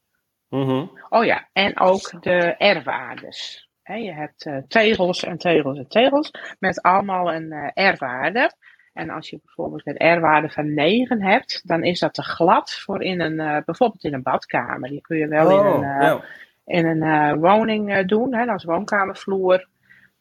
[0.50, 0.86] Mhm.
[1.10, 3.67] Oh ja, en ook de R-waardes.
[3.88, 8.52] Hè, je hebt eh, tegels en tegels en tegels met allemaal een eh, R-waarde.
[8.94, 13.04] En als je bijvoorbeeld een R-waarde van 9 hebt, dan is dat te glad voor
[13.04, 14.90] in een, eh, bijvoorbeeld in een badkamer.
[14.90, 16.22] Die kun je wel in een, ja.
[16.66, 19.68] in een woning doen, hè, als woonkamervloer.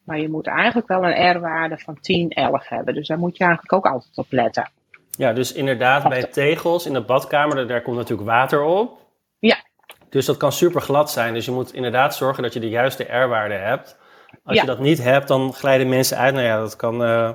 [0.04, 2.94] Maar je moet eigenlijk wel een R-waarde van 10, 11 hebben.
[2.94, 4.70] Dus daar moet je eigenlijk ook altijd op letten.
[5.10, 8.98] ja, dus inderdaad bij tegels in de badkamer, daar komt natuurlijk water op.
[9.38, 9.65] Ja.
[10.10, 11.34] Dus dat kan super glad zijn.
[11.34, 13.98] Dus je moet inderdaad zorgen dat je de juiste R-waarde hebt.
[14.44, 14.60] Als Ja.
[14.62, 16.34] je dat niet hebt, dan glijden mensen uit.
[16.34, 17.30] Nou ja, dat kan eh,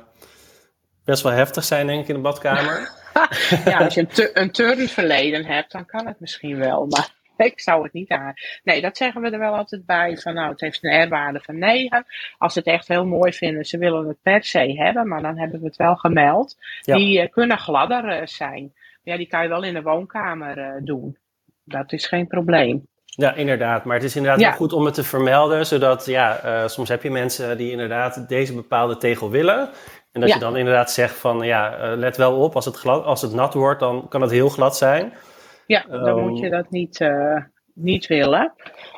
[1.05, 2.89] best wel heftig zijn, denk ik, in de badkamer.
[3.65, 6.85] Ja, als je een, tu- een turnverleden hebt, dan kan het misschien wel.
[6.85, 7.09] Maar
[7.47, 8.33] ik zou het niet aan.
[8.63, 10.17] Nee, dat zeggen we er wel altijd bij.
[10.17, 12.05] Van nou, het heeft een R-waarde van 9.
[12.37, 15.37] Als ze het echt heel mooi vinden, ze willen het per se hebben, maar dan
[15.37, 16.55] hebben we het wel gemeld.
[16.81, 16.95] Ja.
[16.95, 18.73] Die eh, kunnen gladder eh, zijn.
[19.03, 21.17] Ja, die kan je wel in de woonkamer doen.
[21.71, 22.87] Dat is geen probleem.
[23.05, 23.85] Ja, inderdaad.
[23.85, 24.47] Maar het is inderdaad Ja.
[24.47, 28.29] wel goed om het te vermelden, zodat ja, eh, soms heb je mensen die inderdaad
[28.29, 29.69] deze bepaalde tegel willen.
[30.11, 30.35] En dat Ja.
[30.35, 33.33] je dan inderdaad zegt van, ja, eh, let wel op, als het, glad, als het
[33.33, 35.13] nat wordt, dan kan het heel glad zijn.
[35.65, 36.19] Ja, dan Ehm.
[36.27, 37.37] moet je dat niet, eh,
[37.73, 38.53] niet willen.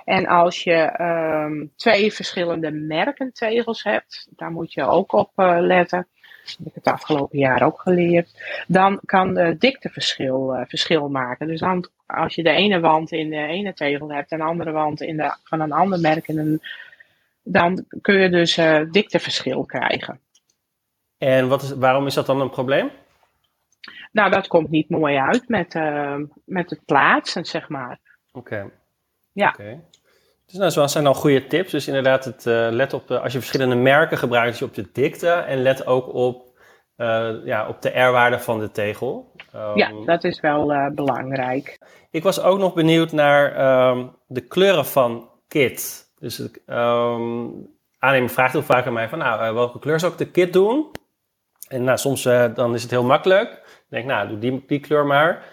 [0.05, 6.07] En als je ehm, twee verschillende merken tegels hebt, daar moet je ook op letten.
[6.43, 8.63] Dat heb ik het afgelopen jaar ook geleerd.
[8.67, 11.47] Dan kan de dikte verschil, eh, verschil maken.
[11.47, 14.71] Dus dan, als je de ene wand in de ene tegel hebt en de andere
[14.71, 16.61] wand in de, van een ander merk, een,
[17.43, 20.19] dan kun je dus eh dikteverschil krijgen.
[21.17, 22.89] En wat is, waarom is dat dan een probleem?
[24.11, 27.99] Nou, dat komt niet mooi uit met, eh, met het plaatsen, zeg maar.
[28.31, 28.69] Oké.
[29.31, 29.49] Ja.
[29.49, 29.81] Oké.
[30.53, 31.71] Dus nou, dat zijn al goede tips.
[31.71, 34.89] Dus inderdaad, het, eh, let op de, als je verschillende merken gebruikt, dus op de
[34.93, 35.29] dikte.
[35.29, 36.47] En let ook op,
[36.95, 39.31] eh, ja, op de R-waarde van de tegel.
[39.53, 41.77] Ehm, Ja, dat is wel eh, belangrijk.
[42.11, 46.11] Ik was ook nog benieuwd naar ehm, de kleuren van kit.
[46.19, 47.47] Dus ik, ehm
[47.99, 50.91] aannemer vraagt heel vaak aan mij van, nou, welke kleur zou ik de kit doen?
[51.67, 52.23] En nou, soms
[52.53, 53.49] dan is het heel makkelijk.
[53.49, 55.43] Dan denk ik, nou, doe die, die kleur maar.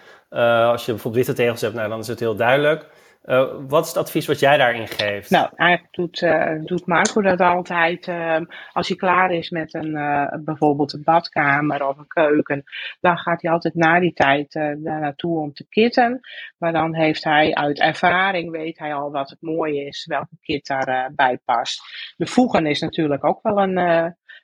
[0.71, 2.89] Als je bijvoorbeeld witte tegels hebt, nou, dan is het heel duidelijk.
[3.21, 5.31] Eh, wat is het advies wat jij daarin geeft?
[5.31, 8.09] Nou, eigenlijk doet, eh, doet Marco dat altijd.
[8.09, 12.65] ehm, als hij klaar is met een, eh, bijvoorbeeld een badkamer of een keuken,
[13.01, 16.21] dan gaat hij altijd na die tijd daar naartoe om te kitten.
[16.59, 20.67] Maar dan heeft hij uit ervaring, weet hij al wat het mooie is, welke kit
[20.67, 21.83] daarbij bij past.
[22.17, 23.77] De voegen is natuurlijk ook wel een,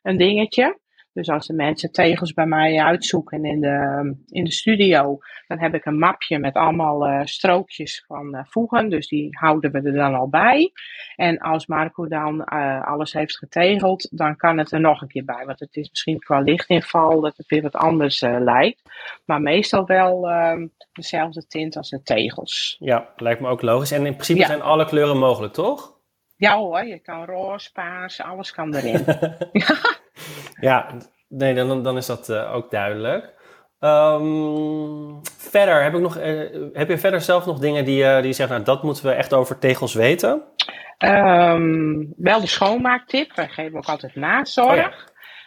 [0.03, 0.79] een dingetje.
[1.17, 5.75] Dus als de mensen tegels bij mij uitzoeken in de, in de studio, dan heb
[5.75, 8.89] ik een mapje met allemaal eh, strookjes van eh, voegen.
[8.89, 10.73] Dus die houden we er dan al bij.
[11.17, 15.25] En als Marco dan eh, alles heeft getegeld, dan kan het er nog een keer
[15.25, 15.45] bij.
[15.47, 18.83] Want het is misschien qua lichtinval dat het weer wat anders lijkt.
[19.25, 22.77] Maar meestal wel ehm, dezelfde tint als de tegels.
[22.79, 23.93] Ja, lijkt me ook logisch.
[23.93, 24.47] En in principe Ja.
[24.47, 25.95] zijn alle kleuren mogelijk, toch?
[26.37, 29.05] Ja hoor, je kan roze, paars, alles kan erin.
[30.61, 30.87] Ja,
[31.29, 33.35] nee, dan, dan is dat eh, ook duidelijk.
[33.81, 38.27] Ehm, verder, heb, ik nog, eh, heb je verder zelf nog dingen die, eh, die
[38.27, 40.43] je zegt, nou, dat moeten we echt over tegels weten?
[40.99, 43.35] Ehm, wel de schoonmaaktip.
[43.35, 44.71] Wij geven ook altijd nazorg.
[44.71, 44.93] Oh ja.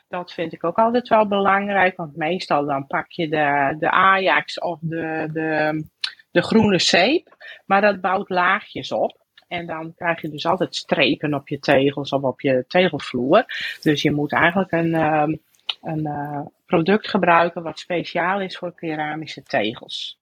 [0.07, 1.97] Dat vind ik ook altijd wel belangrijk.
[1.97, 5.83] Want meestal dan pak je de, de Ajax of de, de,
[6.31, 7.35] de groene zeep.
[7.65, 9.17] Maar dat bouwt laagjes op.
[9.49, 13.45] En dan krijg je dus altijd strepen op je tegels of op je tegelvloer.
[13.81, 15.35] Dus je moet eigenlijk een, ehm,
[15.81, 20.19] een eh, product gebruiken wat speciaal is voor keramische tegels.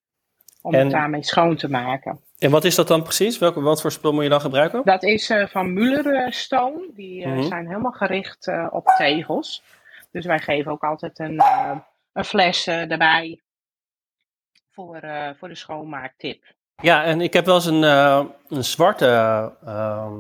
[0.62, 2.20] Om En- het daarmee schoon te maken.
[2.40, 3.38] En wat is dat dan precies?
[3.38, 4.82] Welke, wat voor spul moet je dan gebruiken?
[4.86, 6.90] Dat is eh, van Muller eh, Stone.
[6.94, 7.42] Die Mhm.
[7.42, 9.64] zijn helemaal gericht op tegels.
[10.12, 11.42] Dus wij geven ook altijd een,
[12.14, 13.42] een fles erbij
[14.72, 15.00] voor,
[15.40, 16.44] voor de schoonmaaktip.
[16.82, 19.06] Ja, en ik heb wel eens een, eh, een zwarte
[19.66, 20.14] ehm,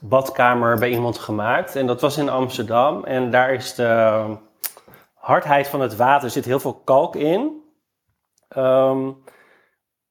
[0.00, 1.76] badkamer bij iemand gemaakt.
[1.76, 3.04] En dat was in Amsterdam.
[3.04, 4.36] En daar is de
[5.14, 7.62] hardheid van het water, er zit heel veel kalk in.
[8.48, 9.10] Ehm,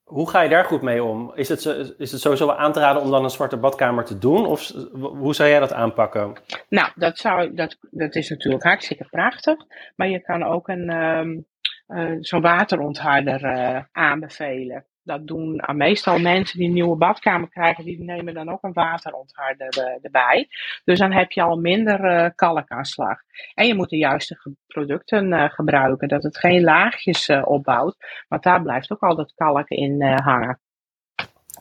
[0.04, 1.32] hoe ga je daar goed mee om?
[1.36, 1.66] Is het,
[1.98, 4.46] is het sowieso aan te raden om dan een zwarte badkamer te doen?
[4.46, 6.34] Of hoe zou jij dat aanpakken?
[6.70, 9.56] Nou, dat, zou, dat, dat is natuurlijk hartstikke prachtig.
[9.96, 11.40] Maar je kan ook een, ehm,
[11.88, 14.86] eh, zo'n waterontharder eh, aanbevelen.
[15.10, 18.74] Dat doen ah, meestal mensen die een nieuwe badkamer krijgen, die nemen dan ook een
[18.74, 20.48] waterontharder eh, erbij.
[20.84, 23.18] Dus dan heb je al minder eh, kalkaanslag.
[23.54, 27.96] En je moet de juiste producten eh, gebruiken, dat het geen laagjes opbouwt.
[28.28, 30.60] Want daar blijft ook altijd kalk in hangen.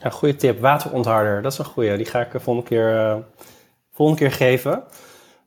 [0.03, 0.61] Ja, goede tip.
[0.61, 1.97] Waterontharder, dat is een goede.
[1.97, 3.25] Die ga ik de volgende keer,
[3.93, 4.85] volgende keer geven.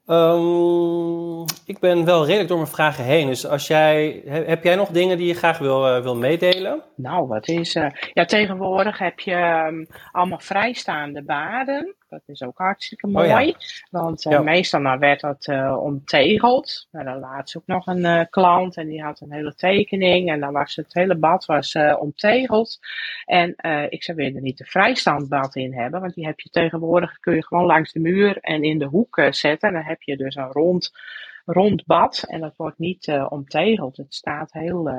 [0.05, 3.27] Ehm, ik ben wel redelijk door mijn vragen heen.
[3.27, 6.83] Dus als jij, he- heb jij nog dingen die je graag wil, eh, wil meedelen?
[6.95, 7.75] Nou, wat is.
[7.75, 11.95] eh ja, tegenwoordig heb je ehm, allemaal vrijstaande baden.
[12.11, 13.27] Dat is ook hartstikke Oh mooi.
[13.27, 13.53] ja.
[13.89, 14.41] Want eh, Ja.
[14.41, 16.87] meestal nou werd dat eh omtegeld.
[16.91, 20.29] Nou, dan laatst ook nog een eh, klant en die had een hele tekening.
[20.29, 22.79] En dan was het hele bad was, omtegeld.
[23.25, 23.55] En
[23.89, 26.01] ik zou weer er niet een vrijstaand bad in hebben.
[26.01, 29.27] Want die heb je tegenwoordig, kun je gewoon langs de muur en in de hoek
[29.29, 29.67] zetten.
[29.69, 30.91] En dan heb je dus een rond,
[31.45, 32.23] rond bad.
[32.27, 33.97] En dat wordt niet eh, omtegeld.
[33.97, 34.89] Het staat heel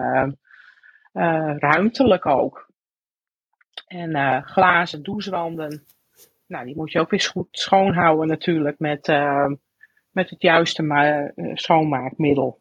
[1.59, 2.71] ruimtelijk ook.
[3.87, 5.85] En glazen douchewanden.
[6.53, 9.47] Nou, die moet je ook weer goed schoonhouden natuurlijk met, eh,
[10.11, 12.61] met het juiste eh, schoonmaakmiddel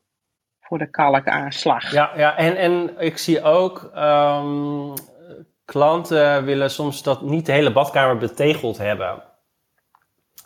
[0.61, 1.91] voor de kalkaanslag.
[1.91, 4.93] Ja, ja en, en ik zie ook ehm,
[5.65, 9.23] klanten willen soms dat niet de hele badkamer betegeld hebben.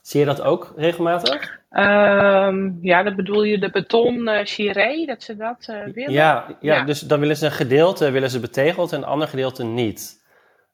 [0.02, 1.60] Zie je dat ook regelmatig?
[1.70, 6.12] Ehm, ja, dan bedoel je de beton chiré, dat ze dat willen?
[6.12, 6.84] Ja, ja, Ja.
[6.84, 10.24] dus dan willen ze een gedeelte willen ze betegeld en een ander gedeelte niet.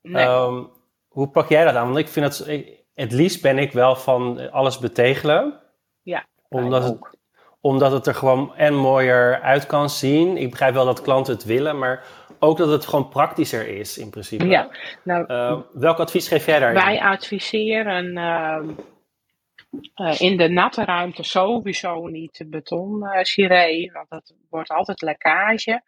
[0.01, 0.26] Nee.
[0.26, 0.63] Ehm,
[1.12, 1.86] hoe pak jij dat aan?
[1.86, 5.59] Want ik vind het, ik- het liefst ben ik wel van alles betegelen.
[6.03, 6.97] Ja, Omdat het,
[7.62, 10.38] omdat het er gewoon en mooier uit kan zien.
[10.38, 12.03] Ik begrijp wel dat klanten het willen, maar
[12.39, 14.45] ook dat het gewoon praktischer is in principe.
[14.45, 14.70] Ja,
[15.03, 16.82] nou, Uh, welk advies geef jij daarin?
[16.84, 18.76] wij adviseren ehm, eh,
[20.19, 25.82] in de natte ruimte sowieso niet beton eh ciree, want dat wordt altijd lekkage.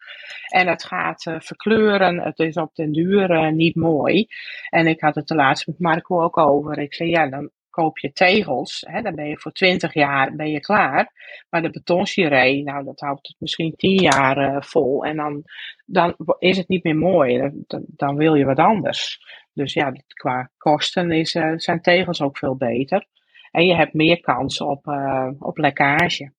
[0.47, 4.27] En het gaat eh, verkleuren, het is op den duur eh, niet mooi.
[4.69, 6.77] En ik had het de laatst met Marco ook over.
[6.79, 10.49] Ik zei, ja, dan koop je tegels, hè, dan ben je voor 20 jaar ben
[10.51, 11.11] je klaar.
[11.49, 15.05] Maar de betonchiree, nou, dat houdt het misschien 10 jaar eh, vol.
[15.05, 15.43] En dan,
[15.85, 17.37] dan is het niet meer mooi.
[17.67, 19.19] Dan, dan- wil je wat anders.
[19.53, 23.07] Dus ja, qua kosten is, eh, zijn tegels ook veel beter.
[23.53, 26.31] En je hebt meer kans op, eh, op lekkage.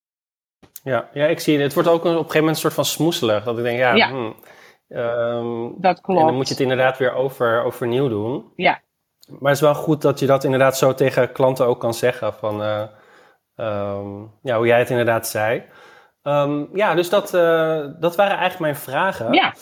[0.82, 1.62] Ja, ja, ik zie het.
[1.62, 3.44] Het wordt ook op een gegeven moment een soort van smoeselig.
[3.44, 4.08] Dat ik denk, ja, Ja.
[4.08, 4.34] hmm,
[4.88, 6.20] ehm, Dat klopt.
[6.20, 8.52] en dan moet je het inderdaad weer over, overnieuw doen.
[8.56, 8.80] Ja,
[9.28, 12.34] Maar het is wel goed dat je dat inderdaad zo tegen klanten ook kan zeggen.
[12.34, 12.82] Van, eh,
[13.56, 15.62] ehm, ja, hoe jij het inderdaad zei.
[16.22, 19.32] Ehm, ja, dus dat, eh, dat waren eigenlijk mijn vragen.
[19.32, 19.54] ja.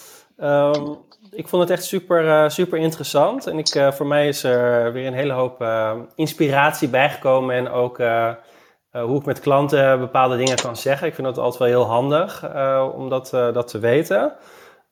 [1.35, 3.47] Ik vond het echt super, eh, super interessant.
[3.47, 7.57] En ik, eh, voor mij is er weer een hele hoop eh, inspiratie bijgekomen.
[7.57, 8.01] En ook
[8.91, 11.07] hoe ik met klanten bepaalde dingen kan zeggen.
[11.07, 12.45] Ik vind dat altijd wel heel handig
[12.95, 14.33] om dat, dat te weten.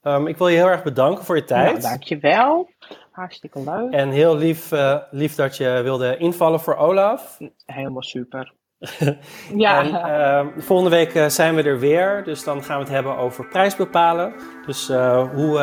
[0.02, 1.70] Ehm, ik wil je heel erg bedanken voor je tijd.
[1.70, 2.70] Nou, dankjewel.
[3.10, 3.92] Hartstikke leuk.
[3.92, 4.70] En heel lief,
[5.10, 7.38] lief dat je wilde invallen voor Olaf.
[7.66, 8.52] Helemaal super.
[9.56, 12.24] ja, En ehm, volgende week zijn we er weer.
[12.24, 14.34] Dus dan gaan we het hebben over prijs bepalen.
[14.66, 14.88] Dus
[15.34, 15.58] hoe,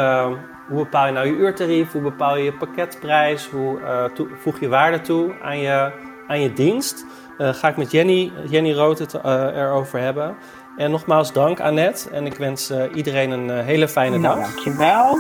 [0.68, 1.92] hoe bepaal je nou je uurtarief?
[1.92, 3.50] Hoe bepaal je je pakketprijs?
[3.50, 5.92] Hoe eh, voeg je waarde toe aan je,
[6.28, 7.06] aan je dienst?
[7.38, 10.36] Eh, ga ik met Jenny, Jenny Rood het eh, erover hebben.
[10.78, 12.10] En nogmaals dank Annette.
[12.10, 14.54] En ik wens iedereen een hele fijne nou, dag.
[14.54, 15.18] dankjewel.